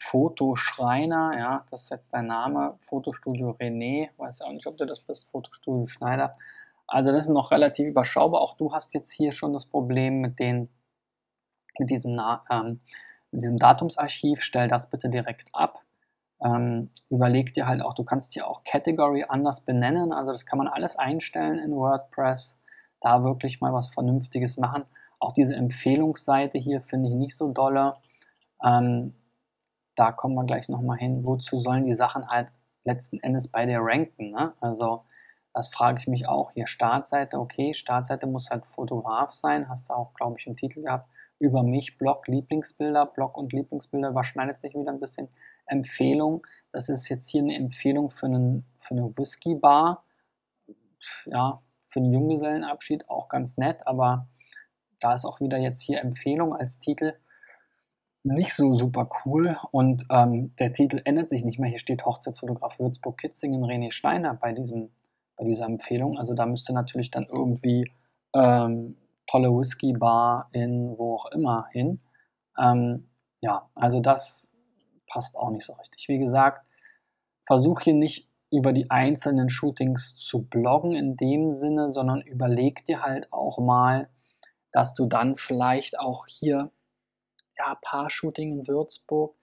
Fotoschreiner, 0.00 1.38
ja, 1.38 1.64
das 1.70 1.84
ist 1.84 1.90
jetzt 1.90 2.12
dein 2.12 2.26
Name, 2.26 2.76
Fotostudio 2.80 3.50
René, 3.50 4.10
weiß 4.16 4.42
auch 4.42 4.52
nicht, 4.52 4.66
ob 4.66 4.76
du 4.76 4.86
das 4.86 5.00
bist, 5.00 5.30
Fotostudio 5.30 5.86
Schneider. 5.86 6.36
Also 6.86 7.12
das 7.12 7.24
ist 7.24 7.30
noch 7.30 7.50
relativ 7.50 7.88
überschaubar. 7.88 8.40
Auch 8.40 8.56
du 8.56 8.72
hast 8.72 8.94
jetzt 8.94 9.10
hier 9.10 9.32
schon 9.32 9.52
das 9.52 9.66
Problem 9.66 10.20
mit, 10.20 10.38
den, 10.38 10.68
mit, 11.78 11.90
diesem, 11.90 12.16
ähm, 12.50 12.80
mit 13.32 13.42
diesem 13.42 13.58
Datumsarchiv. 13.58 14.42
Stell 14.42 14.68
das 14.68 14.88
bitte 14.88 15.08
direkt 15.08 15.48
ab. 15.52 15.80
Ähm, 16.44 16.90
überleg 17.08 17.54
dir 17.54 17.66
halt 17.66 17.82
auch, 17.82 17.94
du 17.94 18.04
kannst 18.04 18.34
hier 18.34 18.46
auch 18.46 18.62
Category 18.64 19.24
anders 19.28 19.62
benennen. 19.62 20.12
Also 20.12 20.32
das 20.32 20.46
kann 20.46 20.58
man 20.58 20.68
alles 20.68 20.96
einstellen 20.96 21.58
in 21.58 21.74
WordPress. 21.74 22.58
Da 23.00 23.24
wirklich 23.24 23.60
mal 23.60 23.72
was 23.72 23.88
Vernünftiges 23.88 24.56
machen. 24.56 24.84
Auch 25.18 25.32
diese 25.32 25.56
Empfehlungsseite 25.56 26.58
hier 26.58 26.80
finde 26.80 27.08
ich 27.08 27.14
nicht 27.14 27.36
so 27.36 27.52
dolle. 27.52 27.94
Ähm, 28.64 29.14
da 29.96 30.12
kommen 30.12 30.34
wir 30.34 30.44
gleich 30.44 30.68
nochmal 30.68 30.98
hin, 30.98 31.24
wozu 31.24 31.60
sollen 31.60 31.86
die 31.86 31.94
Sachen 31.94 32.28
halt 32.28 32.48
letzten 32.84 33.18
Endes 33.20 33.48
bei 33.48 33.66
dir 33.66 33.80
ranken. 33.80 34.30
Ne? 34.30 34.52
Also 34.60 35.04
das 35.52 35.68
frage 35.68 35.98
ich 35.98 36.06
mich 36.06 36.28
auch. 36.28 36.52
Hier 36.52 36.66
Startseite, 36.66 37.40
okay, 37.40 37.74
Startseite 37.74 38.26
muss 38.26 38.50
halt 38.50 38.66
Fotograf 38.66 39.32
sein, 39.32 39.68
hast 39.68 39.88
du 39.88 39.94
auch, 39.94 40.14
glaube 40.14 40.36
ich, 40.38 40.46
einen 40.46 40.56
Titel 40.56 40.82
gehabt. 40.82 41.08
Über 41.38 41.62
mich, 41.62 41.98
Blog, 41.98 42.28
Lieblingsbilder, 42.28 43.06
Blog 43.06 43.36
und 43.36 43.52
Lieblingsbilder 43.52 44.10
überschneidet 44.10 44.58
sich 44.58 44.74
wieder 44.74 44.92
ein 44.92 45.00
bisschen. 45.00 45.28
Empfehlung, 45.66 46.46
das 46.72 46.88
ist 46.88 47.08
jetzt 47.08 47.28
hier 47.28 47.42
eine 47.42 47.56
Empfehlung 47.56 48.10
für, 48.10 48.26
einen, 48.26 48.64
für 48.78 48.94
eine 48.94 49.16
Whisky-Bar. 49.16 50.04
Ja, 51.26 51.62
für 51.84 52.00
einen 52.00 52.12
Junggesellenabschied 52.12 53.08
auch 53.08 53.28
ganz 53.28 53.56
nett, 53.56 53.86
aber 53.86 54.28
da 55.00 55.14
ist 55.14 55.24
auch 55.24 55.40
wieder 55.40 55.58
jetzt 55.58 55.80
hier 55.80 56.00
Empfehlung 56.00 56.54
als 56.54 56.80
Titel 56.80 57.14
nicht 58.26 58.54
so 58.54 58.74
super 58.74 59.08
cool 59.24 59.56
und 59.70 60.04
ähm, 60.10 60.54
der 60.58 60.72
Titel 60.72 61.00
ändert 61.04 61.28
sich 61.28 61.44
nicht 61.44 61.58
mehr. 61.58 61.70
Hier 61.70 61.78
steht 61.78 62.04
Hochzeitsfotograf 62.04 62.78
Würzburg-Kitzingen 62.78 63.64
René 63.64 63.92
Steiner 63.92 64.34
bei, 64.34 64.52
diesem, 64.52 64.90
bei 65.36 65.44
dieser 65.44 65.66
Empfehlung. 65.66 66.18
Also 66.18 66.34
da 66.34 66.44
müsste 66.44 66.72
natürlich 66.72 67.10
dann 67.10 67.26
irgendwie 67.30 67.90
ähm, 68.34 68.96
tolle 69.28 69.50
Whisky-Bar 69.50 70.48
in 70.52 70.98
wo 70.98 71.14
auch 71.14 71.26
immer 71.26 71.68
hin. 71.70 72.00
Ähm, 72.58 73.08
ja, 73.40 73.68
also 73.74 74.00
das 74.00 74.50
passt 75.06 75.36
auch 75.36 75.50
nicht 75.50 75.64
so 75.64 75.74
richtig. 75.74 76.08
Wie 76.08 76.18
gesagt, 76.18 76.66
versuch 77.46 77.80
hier 77.82 77.94
nicht 77.94 78.28
über 78.50 78.72
die 78.72 78.90
einzelnen 78.90 79.48
Shootings 79.48 80.16
zu 80.16 80.46
bloggen 80.46 80.92
in 80.92 81.16
dem 81.16 81.52
Sinne, 81.52 81.92
sondern 81.92 82.22
überleg 82.22 82.84
dir 82.84 83.02
halt 83.02 83.32
auch 83.32 83.58
mal, 83.58 84.08
dass 84.72 84.94
du 84.94 85.06
dann 85.06 85.36
vielleicht 85.36 85.98
auch 85.98 86.26
hier 86.26 86.70
ja, 87.58 87.76
Paar-Shooting 87.82 88.52
in 88.52 88.68
Würzburg, 88.68 89.34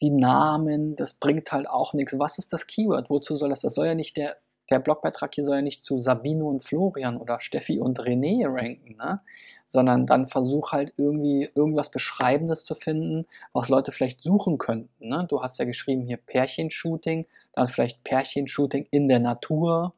die 0.00 0.10
Namen, 0.10 0.96
das 0.96 1.14
bringt 1.14 1.52
halt 1.52 1.68
auch 1.68 1.94
nichts. 1.94 2.18
Was 2.18 2.38
ist 2.38 2.52
das 2.52 2.66
Keyword? 2.66 3.08
Wozu 3.08 3.36
soll 3.36 3.50
das? 3.50 3.60
Das 3.60 3.74
soll 3.74 3.86
ja 3.86 3.94
nicht 3.94 4.16
der, 4.16 4.36
der 4.68 4.80
Blogbeitrag 4.80 5.34
hier 5.34 5.44
soll 5.44 5.56
ja 5.56 5.62
nicht 5.62 5.84
zu 5.84 6.00
Sabino 6.00 6.48
und 6.48 6.64
Florian 6.64 7.18
oder 7.18 7.40
Steffi 7.40 7.78
und 7.78 8.00
René 8.00 8.44
ranken, 8.46 8.96
ne? 8.96 9.20
sondern 9.68 10.06
dann 10.06 10.26
versuch 10.26 10.72
halt 10.72 10.92
irgendwie 10.96 11.48
irgendwas 11.54 11.90
Beschreibendes 11.90 12.64
zu 12.64 12.74
finden, 12.74 13.26
was 13.52 13.68
Leute 13.68 13.92
vielleicht 13.92 14.22
suchen 14.22 14.58
könnten. 14.58 15.08
Ne? 15.08 15.26
Du 15.28 15.42
hast 15.42 15.58
ja 15.58 15.64
geschrieben 15.64 16.02
hier 16.02 16.16
Pärchenshooting, 16.16 17.26
dann 17.52 17.68
vielleicht 17.68 18.02
Pärchenshooting 18.02 18.88
in 18.90 19.08
der 19.08 19.20
Natur 19.20 19.94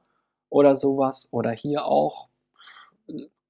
oder 0.50 0.76
sowas 0.76 1.28
oder 1.30 1.50
hier 1.50 1.86
auch 1.86 2.28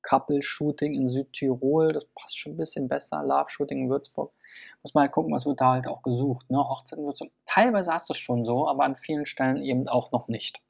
Couple-Shooting 0.05 0.95
in 0.95 1.09
Südtirol, 1.09 1.93
das 1.93 2.05
passt 2.15 2.39
schon 2.39 2.53
ein 2.53 2.57
bisschen 2.57 2.89
besser. 2.89 3.23
Love-Shooting 3.23 3.85
in 3.85 3.91
Würzburg. 3.91 4.33
Muss 4.83 4.95
halt 4.95 5.13
gucken, 5.13 5.35
was 5.35 5.47
wird 5.47 5.61
da 5.61 5.73
halt 5.73 5.89
auch 5.89 6.03
gesucht. 6.03 6.49
Ne? 6.51 6.59
Hochzeiten 6.59 7.05
wird 7.05 7.17
so, 7.17 7.27
teilweise 7.47 7.93
hast 7.93 8.09
du 8.09 8.13
es 8.13 8.19
schon 8.19 8.45
so, 8.45 8.69
aber 8.69 8.85
an 8.85 8.97
vielen 8.97 9.27
Stellen 9.27 9.57
eben 9.57 9.89
auch 9.89 10.13
noch 10.13 10.29
nicht. 10.29 10.61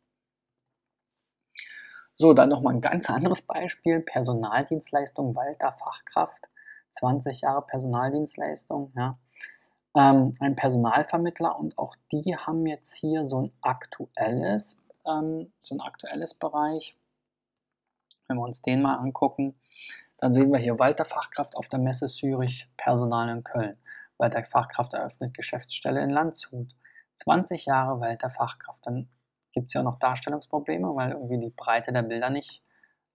So, 2.17 2.33
dann 2.33 2.49
nochmal 2.49 2.75
ein 2.75 2.81
ganz 2.81 3.11
anderes 3.11 3.43
Beispiel. 3.43 4.01
Personaldienstleistung, 4.01 5.35
Walter 5.35 5.73
Fachkraft. 5.73 6.49
20 6.91 7.41
Jahre 7.41 7.63
Personaldienstleistung, 7.63 8.93
ja. 8.97 9.19
Ähm, 9.97 10.33
ein 10.41 10.57
Personalvermittler 10.57 11.59
und 11.59 11.79
auch 11.79 11.95
die 12.11 12.37
haben 12.37 12.67
jetzt 12.67 12.95
hier 12.95 13.25
so 13.25 13.43
ein 13.43 13.53
aktuelles, 13.63 14.85
ähm, 15.07 15.53
so 15.61 15.75
ein 15.75 15.81
aktuelles 15.81 16.35
Bereich. 16.35 16.97
Wenn 18.29 18.37
wir 18.37 18.45
uns 18.45 18.63
den 18.63 18.83
mal 18.83 18.97
angucken, 18.97 19.55
dann 20.19 20.33
sehen 20.33 20.53
wir 20.53 20.59
hier 20.59 20.79
Walter 20.79 21.05
Fachkraft 21.05 21.57
auf 21.57 21.69
der 21.69 21.79
Messe 21.79 22.07
Zürich, 22.07 22.69
Personal 22.77 23.29
in 23.29 23.45
Köln. 23.45 23.77
Walter 24.17 24.45
Fachkraft 24.45 24.95
eröffnet 24.95 25.35
Geschäftsstelle 25.35 26.03
in 26.03 26.11
Landshut. 26.11 26.75
20 27.17 27.67
Jahre 27.67 28.01
Walter 28.01 28.31
Fachkraft. 28.31 28.87
Dann 28.87 29.09
gibt 29.53 29.67
es 29.67 29.73
ja 29.75 29.83
noch 29.83 29.99
Darstellungsprobleme, 29.99 30.95
weil 30.95 31.13
irgendwie 31.13 31.39
die 31.39 31.55
Breite 31.55 31.93
der 31.93 32.03
Bilder 32.03 32.31
nicht 32.31 32.63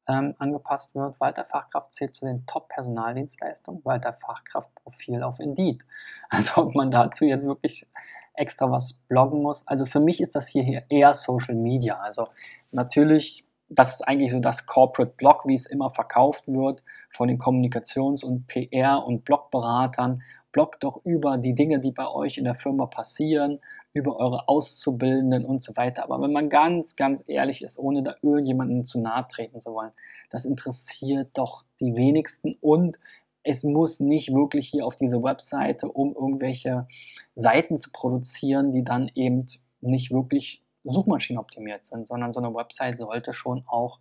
ähm, 0.08 0.36
angepasst 0.40 0.96
wird. 0.96 1.20
Walter 1.20 1.46
Fachkraft 1.46 1.94
zählt 1.94 2.16
zu 2.16 2.26
den 2.26 2.46
Top-Personaldienstleistungen. 2.46 3.84
Walter 3.86 4.14
Fachkraft 4.14 4.74
Profil 4.76 5.24
auf 5.24 5.40
Indeed. 5.40 5.84
Also 6.30 6.64
ob 6.64 6.76
man 6.76 6.92
dazu 6.92 7.26
jetzt 7.26 7.46
wirklich 7.46 7.88
extra 8.34 8.72
was 8.72 8.94
bloggen 8.94 9.42
muss. 9.42 9.68
Also 9.68 9.86
für 9.86 10.00
mich 10.00 10.22
ist 10.22 10.36
das 10.36 10.48
hier 10.48 10.84
eher 10.90 11.14
Social 11.14 11.56
Media. 11.56 12.00
Also 12.00 12.26
natürlich, 12.72 13.46
das 13.70 13.96
ist 13.96 14.08
eigentlich 14.08 14.32
so 14.32 14.40
das 14.40 14.66
Corporate 14.66 15.14
Blog, 15.16 15.44
wie 15.46 15.54
es 15.54 15.66
immer 15.66 15.92
verkauft 15.92 16.48
wird 16.48 16.84
von 17.10 17.28
den 17.28 17.38
Kommunikations- 17.38 18.26
und 18.26 18.48
PR- 18.48 19.06
und 19.06 19.26
Blogberatern 19.26 20.22
bloggt 20.52 20.84
doch 20.84 21.02
über 21.06 21.38
die 21.38 21.54
Dinge, 21.54 21.80
die 21.80 21.92
bei 21.92 22.08
euch 22.08 22.38
in 22.38 22.44
der 22.44 22.56
Firma 22.56 22.88
passieren, 22.88 23.60
über 23.94 24.18
eure 24.18 24.48
Auszubildenden 24.48 25.46
und 25.46 25.62
so 25.62 25.76
weiter. 25.76 26.04
Aber 26.04 26.20
wenn 26.22 26.32
man 26.32 26.50
ganz, 26.50 26.96
ganz 26.96 27.24
ehrlich 27.28 27.62
ist, 27.62 27.78
ohne 27.78 28.02
da 28.02 28.16
irgendjemandem 28.22 28.84
zu 28.84 29.00
nahe 29.00 29.28
treten 29.28 29.60
zu 29.60 29.74
wollen, 29.74 29.92
das 30.32 30.46
interessiert 30.46 31.30
doch 31.36 31.64
die 31.80 31.96
wenigsten 31.96 32.56
und 32.62 33.00
es 33.44 33.64
muss 33.64 34.00
nicht 34.00 34.34
wirklich 34.34 34.70
hier 34.70 34.86
auf 34.86 34.96
diese 34.96 35.24
Webseite, 35.24 35.88
um 35.88 36.14
irgendwelche 36.14 36.88
Seiten 37.36 37.78
zu 37.78 37.92
produzieren, 37.92 38.74
die 38.74 38.84
dann 38.84 39.10
eben 39.16 39.46
nicht 39.82 40.12
wirklich 40.12 40.62
suchmaschinenoptimiert 40.92 41.86
sind, 41.86 42.08
sondern 42.08 42.34
so 42.34 42.42
eine 42.42 42.54
Website 42.54 42.98
sollte 42.98 43.34
schon 43.34 43.64
auch 43.68 44.00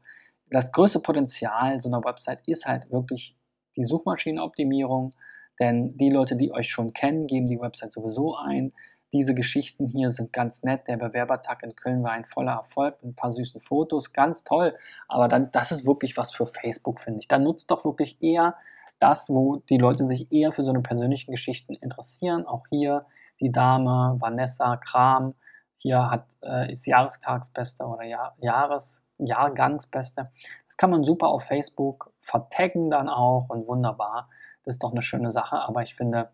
das 0.51 0.73
größte 0.73 1.01
Potenzial 1.01 1.79
so 1.79 1.89
einer 1.89 2.03
Website 2.05 2.41
ist 2.47 2.67
halt 2.67 2.91
wirklich 2.91 3.37
die 3.77 3.85
Suchmaschinenoptimierung 3.85 5.15
denn 5.59 5.97
die 5.97 6.11
Leute, 6.11 6.37
die 6.37 6.53
euch 6.53 6.69
schon 6.69 6.93
kennen, 6.93 7.27
geben 7.27 7.47
die 7.47 7.61
Website 7.61 7.93
sowieso 7.93 8.37
ein. 8.37 8.73
Diese 9.13 9.35
Geschichten 9.35 9.89
hier 9.89 10.11
sind 10.11 10.33
ganz 10.33 10.63
nett. 10.63 10.87
Der 10.87 10.99
Bewerbertag 10.99 11.63
in 11.63 11.75
Köln 11.75 12.03
war 12.03 12.13
ein 12.13 12.27
voller 12.27 12.53
Erfolg 12.53 13.03
mit 13.03 13.13
ein 13.13 13.17
paar 13.17 13.33
süßen 13.33 13.61
Fotos, 13.61 14.13
ganz 14.13 14.45
toll. 14.45 14.75
Aber 15.09 15.29
dann, 15.29 15.51
das 15.51 15.73
ist 15.73 15.87
wirklich 15.87 16.17
was 16.17 16.33
für 16.33 16.47
Facebook, 16.47 17.01
finde 17.01 17.21
ich. 17.21 17.29
Dann 17.29 17.43
nutzt 17.43 17.71
doch 17.71 17.85
wirklich 17.85 18.23
eher 18.23 18.55
das, 18.99 19.31
wo 19.31 19.57
die 19.69 19.79
Leute 19.79 20.05
sich 20.05 20.31
eher 20.31 20.53
für 20.53 20.63
so 20.63 20.71
eine 20.71 20.83
persönlichen 20.83 21.31
Geschichten 21.31 21.75
interessieren. 21.75 22.47
Auch 22.47 22.65
hier 22.69 23.07
die 23.41 23.51
Dame 23.51 24.17
Vanessa 24.21 24.77
Kram. 24.77 25.35
Hier 25.81 26.11
hat, 26.11 26.27
äh, 26.43 26.73
ist 26.73 26.87
Jahrestagsbeste 26.87 27.85
oder 27.85 28.03
Jahr, 28.03 28.35
Jahres, 28.39 29.05
Jahrgangsbeste. 29.19 30.31
Das 30.67 30.77
kann 30.77 30.91
man 30.91 31.05
super 31.05 31.29
auf 31.29 31.45
Facebook 31.45 32.13
vertaggen 32.21 32.91
dann 32.91 33.09
auch 33.09 33.49
und 33.49 33.69
wunderbar. 33.69 34.29
Das 34.65 34.75
ist 34.75 34.83
doch 34.83 34.91
eine 34.91 35.03
schöne 35.03 35.31
Sache, 35.31 35.57
aber 35.57 35.83
ich 35.83 35.95
finde, 35.95 36.31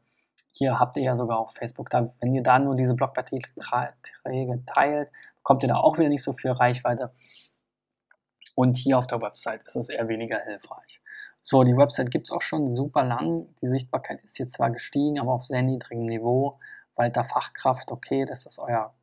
hier 0.56 0.78
habt 0.78 0.96
ihr 0.96 1.02
ja 1.02 1.16
sogar 1.16 1.38
auch 1.38 1.50
Facebook. 1.50 1.90
Da, 1.90 2.14
wenn 2.20 2.34
ihr 2.34 2.42
da 2.42 2.58
nur 2.58 2.74
diese 2.74 2.94
Blogbeiträge 2.94 3.44
teilt, 4.66 5.10
bekommt 5.36 5.62
ihr 5.62 5.68
da 5.68 5.76
auch 5.76 5.98
wieder 5.98 6.08
nicht 6.08 6.22
so 6.22 6.32
viel 6.32 6.52
Reichweite. 6.52 7.12
Und 8.54 8.78
hier 8.78 8.98
auf 8.98 9.06
der 9.06 9.20
Website 9.20 9.62
ist 9.64 9.76
es 9.76 9.88
eher 9.90 10.08
weniger 10.08 10.38
hilfreich. 10.40 11.02
So, 11.42 11.64
die 11.64 11.76
Website 11.76 12.10
gibt 12.10 12.28
es 12.28 12.32
auch 12.32 12.40
schon 12.40 12.66
super 12.66 13.04
lang. 13.04 13.54
Die 13.60 13.68
Sichtbarkeit 13.68 14.22
ist 14.22 14.38
jetzt 14.38 14.54
zwar 14.54 14.70
gestiegen, 14.70 15.20
aber 15.20 15.32
auf 15.34 15.44
sehr 15.44 15.60
niedrigem 15.60 16.06
Niveau. 16.06 16.58
Walter 16.94 17.24
Fachkraft, 17.24 17.90
okay, 17.90 18.24
das 18.24 18.46
ist 18.46 18.58
euer, 18.58 18.94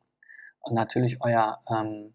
natürlich 0.70 1.18
euer 1.20 1.60
ähm, 1.70 2.14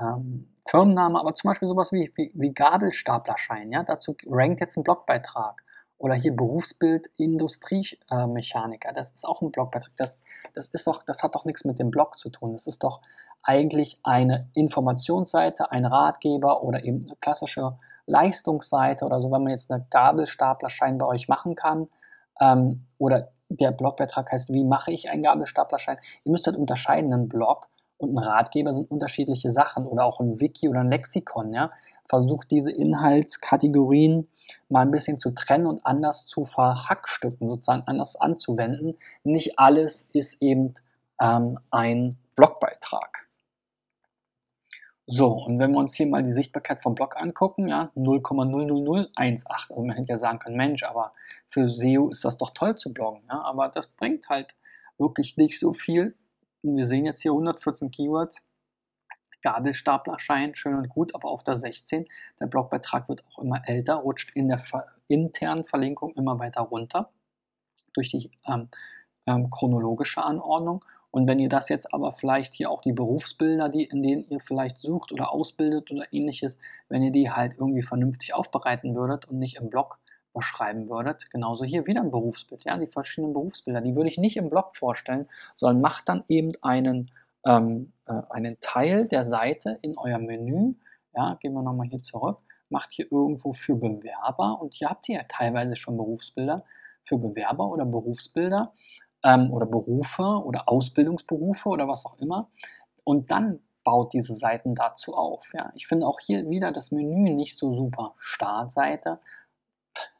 ähm, 0.00 0.48
Firmenname, 0.68 1.18
aber 1.18 1.34
zum 1.34 1.48
Beispiel 1.48 1.68
sowas 1.68 1.92
wie, 1.92 2.12
wie, 2.16 2.30
wie 2.34 2.52
Gabelstaplerschein. 2.52 3.72
Ja? 3.72 3.82
Dazu 3.82 4.16
rankt 4.26 4.60
jetzt 4.60 4.76
ein 4.76 4.84
Blogbeitrag. 4.84 5.64
Oder 5.98 6.14
hier 6.14 6.34
Berufsbild 6.34 7.10
Industriemechaniker. 7.16 8.92
Das 8.92 9.12
ist 9.12 9.24
auch 9.24 9.40
ein 9.40 9.52
Blogbeitrag. 9.52 9.92
Das, 9.96 10.24
das, 10.52 10.68
ist 10.68 10.86
doch, 10.86 11.04
das 11.04 11.22
hat 11.22 11.36
doch 11.36 11.44
nichts 11.44 11.64
mit 11.64 11.78
dem 11.78 11.92
Blog 11.92 12.18
zu 12.18 12.28
tun. 12.28 12.52
Das 12.52 12.66
ist 12.66 12.82
doch 12.82 13.02
eigentlich 13.42 14.00
eine 14.02 14.48
Informationsseite, 14.54 15.70
ein 15.70 15.84
Ratgeber 15.84 16.64
oder 16.64 16.84
eben 16.84 17.06
eine 17.06 17.16
klassische 17.16 17.78
Leistungsseite 18.06 19.04
oder 19.04 19.20
so, 19.20 19.30
wenn 19.30 19.44
man 19.44 19.52
jetzt 19.52 19.70
eine 19.70 19.86
Gabelstaplerschein 19.90 20.98
bei 20.98 21.06
euch 21.06 21.28
machen 21.28 21.54
kann. 21.54 21.88
Ähm, 22.40 22.86
oder 22.98 23.31
der 23.60 23.72
Blogbeitrag 23.72 24.32
heißt, 24.32 24.52
wie 24.52 24.64
mache 24.64 24.92
ich 24.92 25.10
einen 25.10 25.22
Gabelstaplerschein? 25.22 25.98
Ihr 26.24 26.32
müsst 26.32 26.46
halt 26.46 26.56
unterscheiden, 26.56 27.12
ein 27.12 27.28
Blog 27.28 27.68
und 27.98 28.14
ein 28.14 28.18
Ratgeber 28.18 28.74
sind 28.74 28.90
unterschiedliche 28.90 29.50
Sachen 29.50 29.86
oder 29.86 30.04
auch 30.04 30.20
ein 30.20 30.40
Wiki 30.40 30.68
oder 30.68 30.80
ein 30.80 30.90
Lexikon. 30.90 31.52
Ja? 31.52 31.70
Versucht 32.06 32.50
diese 32.50 32.72
Inhaltskategorien 32.72 34.28
mal 34.68 34.80
ein 34.80 34.90
bisschen 34.90 35.18
zu 35.18 35.30
trennen 35.30 35.66
und 35.66 35.86
anders 35.86 36.26
zu 36.26 36.44
verhackstücken, 36.44 37.48
sozusagen 37.48 37.84
anders 37.86 38.16
anzuwenden. 38.16 38.96
Nicht 39.24 39.58
alles 39.58 40.10
ist 40.12 40.42
eben 40.42 40.74
ähm, 41.20 41.58
ein 41.70 42.16
Blogbeitrag. 42.34 43.21
So, 45.06 45.32
und 45.32 45.58
wenn 45.58 45.72
wir 45.72 45.78
uns 45.78 45.94
hier 45.94 46.06
mal 46.06 46.22
die 46.22 46.30
Sichtbarkeit 46.30 46.82
vom 46.82 46.94
Blog 46.94 47.16
angucken, 47.20 47.68
ja, 47.68 47.90
0,00018. 47.96 49.44
Also 49.46 49.82
man 49.84 49.96
hätte 49.96 50.10
ja 50.10 50.16
sagen 50.16 50.38
können, 50.38 50.56
Mensch, 50.56 50.84
aber 50.84 51.12
für 51.48 51.68
SEO 51.68 52.10
ist 52.10 52.24
das 52.24 52.36
doch 52.36 52.50
toll 52.50 52.76
zu 52.76 52.92
bloggen. 52.92 53.22
Ja, 53.28 53.42
aber 53.42 53.68
das 53.68 53.88
bringt 53.88 54.28
halt 54.28 54.54
wirklich 54.98 55.36
nicht 55.36 55.58
so 55.58 55.72
viel. 55.72 56.16
Wir 56.62 56.86
sehen 56.86 57.04
jetzt 57.04 57.22
hier 57.22 57.32
114 57.32 57.90
Keywords. 57.90 58.42
Gabelstaplerschein, 59.42 60.54
schön 60.54 60.76
und 60.76 60.88
gut, 60.88 61.14
aber 61.16 61.28
auf 61.28 61.42
der 61.42 61.56
16, 61.56 62.06
der 62.40 62.46
Blogbeitrag 62.46 63.08
wird 63.08 63.24
auch 63.26 63.40
immer 63.40 63.60
älter, 63.66 63.96
rutscht 63.96 64.30
in 64.36 64.48
der 64.48 64.58
ver 64.58 64.86
internen 65.08 65.66
Verlinkung 65.66 66.14
immer 66.14 66.38
weiter 66.38 66.62
runter 66.62 67.10
durch 67.92 68.08
die 68.08 68.30
ähm, 68.46 68.68
ähm, 69.26 69.50
chronologische 69.50 70.22
Anordnung. 70.22 70.84
Und 71.12 71.28
wenn 71.28 71.38
ihr 71.38 71.48
das 71.48 71.68
jetzt 71.68 71.94
aber 71.94 72.12
vielleicht 72.12 72.54
hier 72.54 72.70
auch 72.70 72.80
die 72.80 72.92
Berufsbilder, 72.92 73.68
die, 73.68 73.84
in 73.84 74.02
denen 74.02 74.26
ihr 74.28 74.40
vielleicht 74.40 74.78
sucht 74.78 75.12
oder 75.12 75.32
ausbildet 75.32 75.90
oder 75.92 76.04
ähnliches, 76.10 76.58
wenn 76.88 77.02
ihr 77.02 77.12
die 77.12 77.30
halt 77.30 77.54
irgendwie 77.58 77.82
vernünftig 77.82 78.34
aufbereiten 78.34 78.96
würdet 78.96 79.26
und 79.26 79.38
nicht 79.38 79.56
im 79.56 79.70
Blog 79.70 79.98
beschreiben 80.32 80.88
würdet, 80.88 81.30
genauso 81.30 81.64
hier 81.64 81.86
wieder 81.86 82.00
ein 82.00 82.10
Berufsbild, 82.10 82.64
ja, 82.64 82.76
die 82.78 82.86
verschiedenen 82.86 83.34
Berufsbilder, 83.34 83.82
die 83.82 83.94
würde 83.94 84.08
ich 84.08 84.18
nicht 84.18 84.38
im 84.38 84.50
Blog 84.50 84.74
vorstellen, 84.74 85.28
sondern 85.54 85.82
macht 85.82 86.08
dann 86.08 86.24
eben 86.28 86.52
einen 86.62 87.10
ähm, 87.44 87.92
äh, 88.06 88.22
einen 88.30 88.58
Teil 88.60 89.06
der 89.06 89.24
Seite 89.24 89.78
in 89.82 89.96
euer 89.98 90.18
Menü. 90.18 90.74
Ja, 91.14 91.34
gehen 91.34 91.52
wir 91.52 91.62
nochmal 91.62 91.88
hier 91.88 92.00
zurück. 92.00 92.38
Macht 92.68 92.92
hier 92.92 93.10
irgendwo 93.10 93.52
für 93.52 93.76
Bewerber 93.76 94.60
und 94.60 94.74
hier 94.74 94.88
habt 94.88 95.08
ihr 95.08 95.16
ja 95.16 95.24
teilweise 95.28 95.76
schon 95.76 95.96
Berufsbilder 95.96 96.64
für 97.04 97.18
Bewerber 97.18 97.68
oder 97.68 97.84
Berufsbilder 97.84 98.72
ähm, 99.24 99.52
oder 99.52 99.66
Berufe 99.66 100.22
oder 100.22 100.68
Ausbildungsberufe 100.68 101.68
oder 101.68 101.88
was 101.88 102.06
auch 102.06 102.18
immer. 102.18 102.48
Und 103.04 103.30
dann 103.30 103.60
baut 103.84 104.12
diese 104.12 104.34
Seiten 104.34 104.74
dazu 104.74 105.14
auf. 105.14 105.52
Ja. 105.54 105.72
Ich 105.74 105.86
finde 105.86 106.06
auch 106.06 106.20
hier 106.20 106.48
wieder 106.48 106.72
das 106.72 106.92
Menü 106.92 107.34
nicht 107.34 107.58
so 107.58 107.74
super. 107.74 108.14
Startseite. 108.16 109.20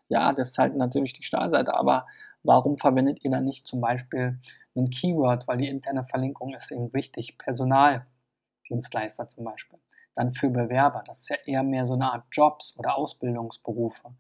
Ja, 0.09 0.33
das 0.33 0.51
ist 0.51 0.59
halt 0.59 0.77
natürlich 0.77 1.12
die 1.12 1.23
Startseite, 1.23 1.75
aber 1.75 2.07
Warum 2.45 2.77
verwendet 2.77 3.25
ihr 3.25 3.31
dann 3.31 3.45
nicht 3.45 3.67
zum 3.69 3.81
Beispiel 3.81 4.41
ein 4.75 4.91
Keyword, 4.91 5.47
weil 5.47 5.59
die 5.59 5.69
interne 5.69 6.05
Verlinkung 6.05 6.55
ist 6.55 6.73
eben 6.73 6.93
wichtig, 6.93 7.38
Personaldienstleister 7.38 9.29
zum 9.29 9.45
Beispiel. 9.45 9.79
Dann 10.15 10.33
für 10.33 10.51
Bewerber, 10.51 11.05
das 11.07 11.21
ist 11.21 11.29
ja 11.29 11.37
eher 11.47 11.62
mehr 11.62 11.87
so 11.87 11.95
eine 11.95 12.12
Art 12.12 12.25
Jobs 12.33 12.77
oder 12.79 12.97
Ausbildungsberufe. 12.97 14.12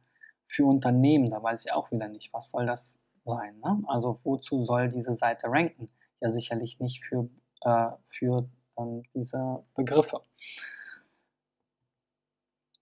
Für 0.46 0.66
Unternehmen, 0.66 1.30
da 1.30 1.42
weiß 1.42 1.64
ich 1.64 1.72
auch 1.72 1.90
wieder 1.90 2.08
nicht, 2.08 2.32
was 2.32 2.50
soll 2.50 2.66
das 2.66 2.98
sein. 3.24 3.58
Ne? 3.60 3.82
Also 3.86 4.20
wozu 4.24 4.64
soll 4.64 4.88
diese 4.88 5.12
Seite 5.12 5.48
ranken? 5.48 5.86
Ja 6.20 6.30
sicherlich 6.30 6.80
nicht 6.80 7.04
für, 7.04 7.28
äh, 7.62 7.90
für 8.04 8.48
ähm, 8.78 9.02
diese 9.14 9.64
Begriffe. 9.74 10.22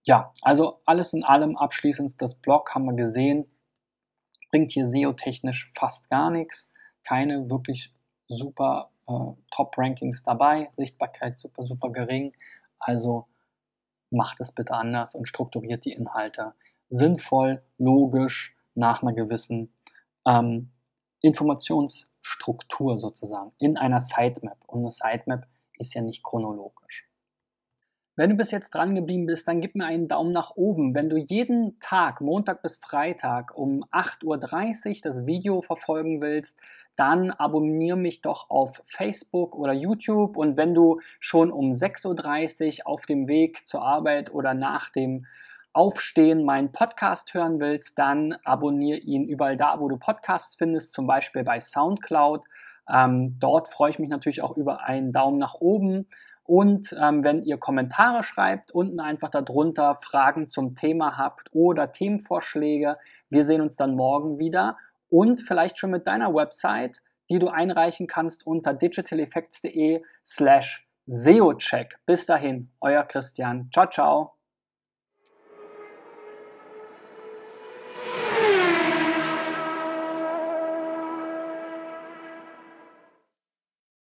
Ja, 0.06 0.32
also 0.42 0.80
alles 0.86 1.12
in 1.12 1.24
allem 1.24 1.56
abschließend 1.56 2.20
das 2.20 2.34
Blog 2.34 2.74
haben 2.74 2.86
wir 2.86 2.94
gesehen, 2.94 3.50
bringt 4.50 4.72
hier 4.72 4.86
SEO-technisch 4.86 5.70
fast 5.74 6.10
gar 6.10 6.30
nichts. 6.30 6.70
Keine 7.04 7.50
wirklich 7.50 7.94
super 8.28 8.90
äh, 9.06 9.12
Top-Rankings 9.50 10.22
dabei. 10.22 10.68
Sichtbarkeit 10.72 11.38
super, 11.38 11.62
super 11.64 11.90
gering. 11.90 12.32
Also 12.78 13.26
macht 14.10 14.40
es 14.40 14.52
bitte 14.52 14.74
anders 14.74 15.14
und 15.14 15.28
strukturiert 15.28 15.84
die 15.84 15.92
Inhalte 15.92 16.54
sinnvoll, 16.88 17.62
logisch, 17.78 18.56
nach 18.74 19.02
einer 19.02 19.12
gewissen 19.12 19.72
ähm, 20.26 20.70
Informationsstruktur 21.20 22.98
sozusagen 22.98 23.52
in 23.58 23.76
einer 23.76 24.00
Sitemap. 24.00 24.58
Und 24.66 24.80
eine 24.80 24.90
Sitemap 24.90 25.46
ist 25.78 25.94
ja 25.94 26.02
nicht 26.02 26.22
chronologisch. 26.22 27.06
Wenn 28.16 28.30
du 28.30 28.36
bis 28.36 28.50
jetzt 28.50 28.74
dran 28.74 28.94
geblieben 28.94 29.24
bist, 29.24 29.48
dann 29.48 29.62
gib 29.62 29.74
mir 29.74 29.86
einen 29.86 30.06
Daumen 30.06 30.32
nach 30.32 30.54
oben. 30.54 30.94
Wenn 30.94 31.08
du 31.08 31.16
jeden 31.16 31.78
Tag, 31.78 32.20
Montag 32.20 32.60
bis 32.60 32.76
Freitag 32.76 33.56
um 33.56 33.82
8.30 33.84 34.24
Uhr 34.26 34.96
das 35.02 35.24
Video 35.24 35.62
verfolgen 35.62 36.20
willst, 36.20 36.58
dann 36.96 37.30
abonniere 37.30 37.96
mich 37.96 38.20
doch 38.20 38.50
auf 38.50 38.82
Facebook 38.84 39.56
oder 39.56 39.72
YouTube. 39.72 40.36
Und 40.36 40.58
wenn 40.58 40.74
du 40.74 41.00
schon 41.18 41.50
um 41.50 41.70
6.30 41.70 42.80
Uhr 42.80 42.88
auf 42.88 43.06
dem 43.06 43.26
Weg 43.26 43.66
zur 43.66 43.82
Arbeit 43.82 44.34
oder 44.34 44.52
nach 44.52 44.90
dem 44.90 45.24
Aufstehen 45.72 46.44
meinen 46.44 46.72
Podcast 46.72 47.32
hören 47.34 47.60
willst, 47.60 47.98
dann 47.98 48.36
abonniere 48.44 48.98
ihn 48.98 49.28
überall 49.28 49.56
da, 49.56 49.80
wo 49.80 49.88
du 49.88 49.96
Podcasts 49.98 50.56
findest, 50.56 50.92
zum 50.92 51.06
Beispiel 51.06 51.44
bei 51.44 51.60
SoundCloud. 51.60 52.44
Ähm, 52.92 53.36
dort 53.38 53.68
freue 53.68 53.90
ich 53.90 53.98
mich 53.98 54.08
natürlich 54.08 54.42
auch 54.42 54.56
über 54.56 54.82
einen 54.82 55.12
Daumen 55.12 55.38
nach 55.38 55.54
oben. 55.54 56.08
Und 56.42 56.96
ähm, 57.00 57.22
wenn 57.22 57.44
ihr 57.44 57.58
Kommentare 57.58 58.24
schreibt, 58.24 58.72
unten 58.72 58.98
einfach 58.98 59.30
darunter 59.30 59.94
Fragen 59.94 60.48
zum 60.48 60.74
Thema 60.74 61.16
habt 61.16 61.48
oder 61.52 61.92
Themenvorschläge, 61.92 62.96
wir 63.28 63.44
sehen 63.44 63.60
uns 63.60 63.76
dann 63.76 63.94
morgen 63.94 64.38
wieder 64.40 64.76
und 65.08 65.40
vielleicht 65.40 65.78
schon 65.78 65.90
mit 65.90 66.08
deiner 66.08 66.34
Website, 66.34 67.00
die 67.30 67.38
du 67.38 67.48
einreichen 67.48 68.08
kannst 68.08 68.46
unter 68.46 68.74
digitaleffects.de 68.74 70.02
slash 70.24 70.88
SEOcheck. 71.06 71.98
Bis 72.06 72.26
dahin, 72.26 72.72
euer 72.80 73.04
Christian. 73.04 73.68
Ciao, 73.72 73.86
ciao. 73.88 74.39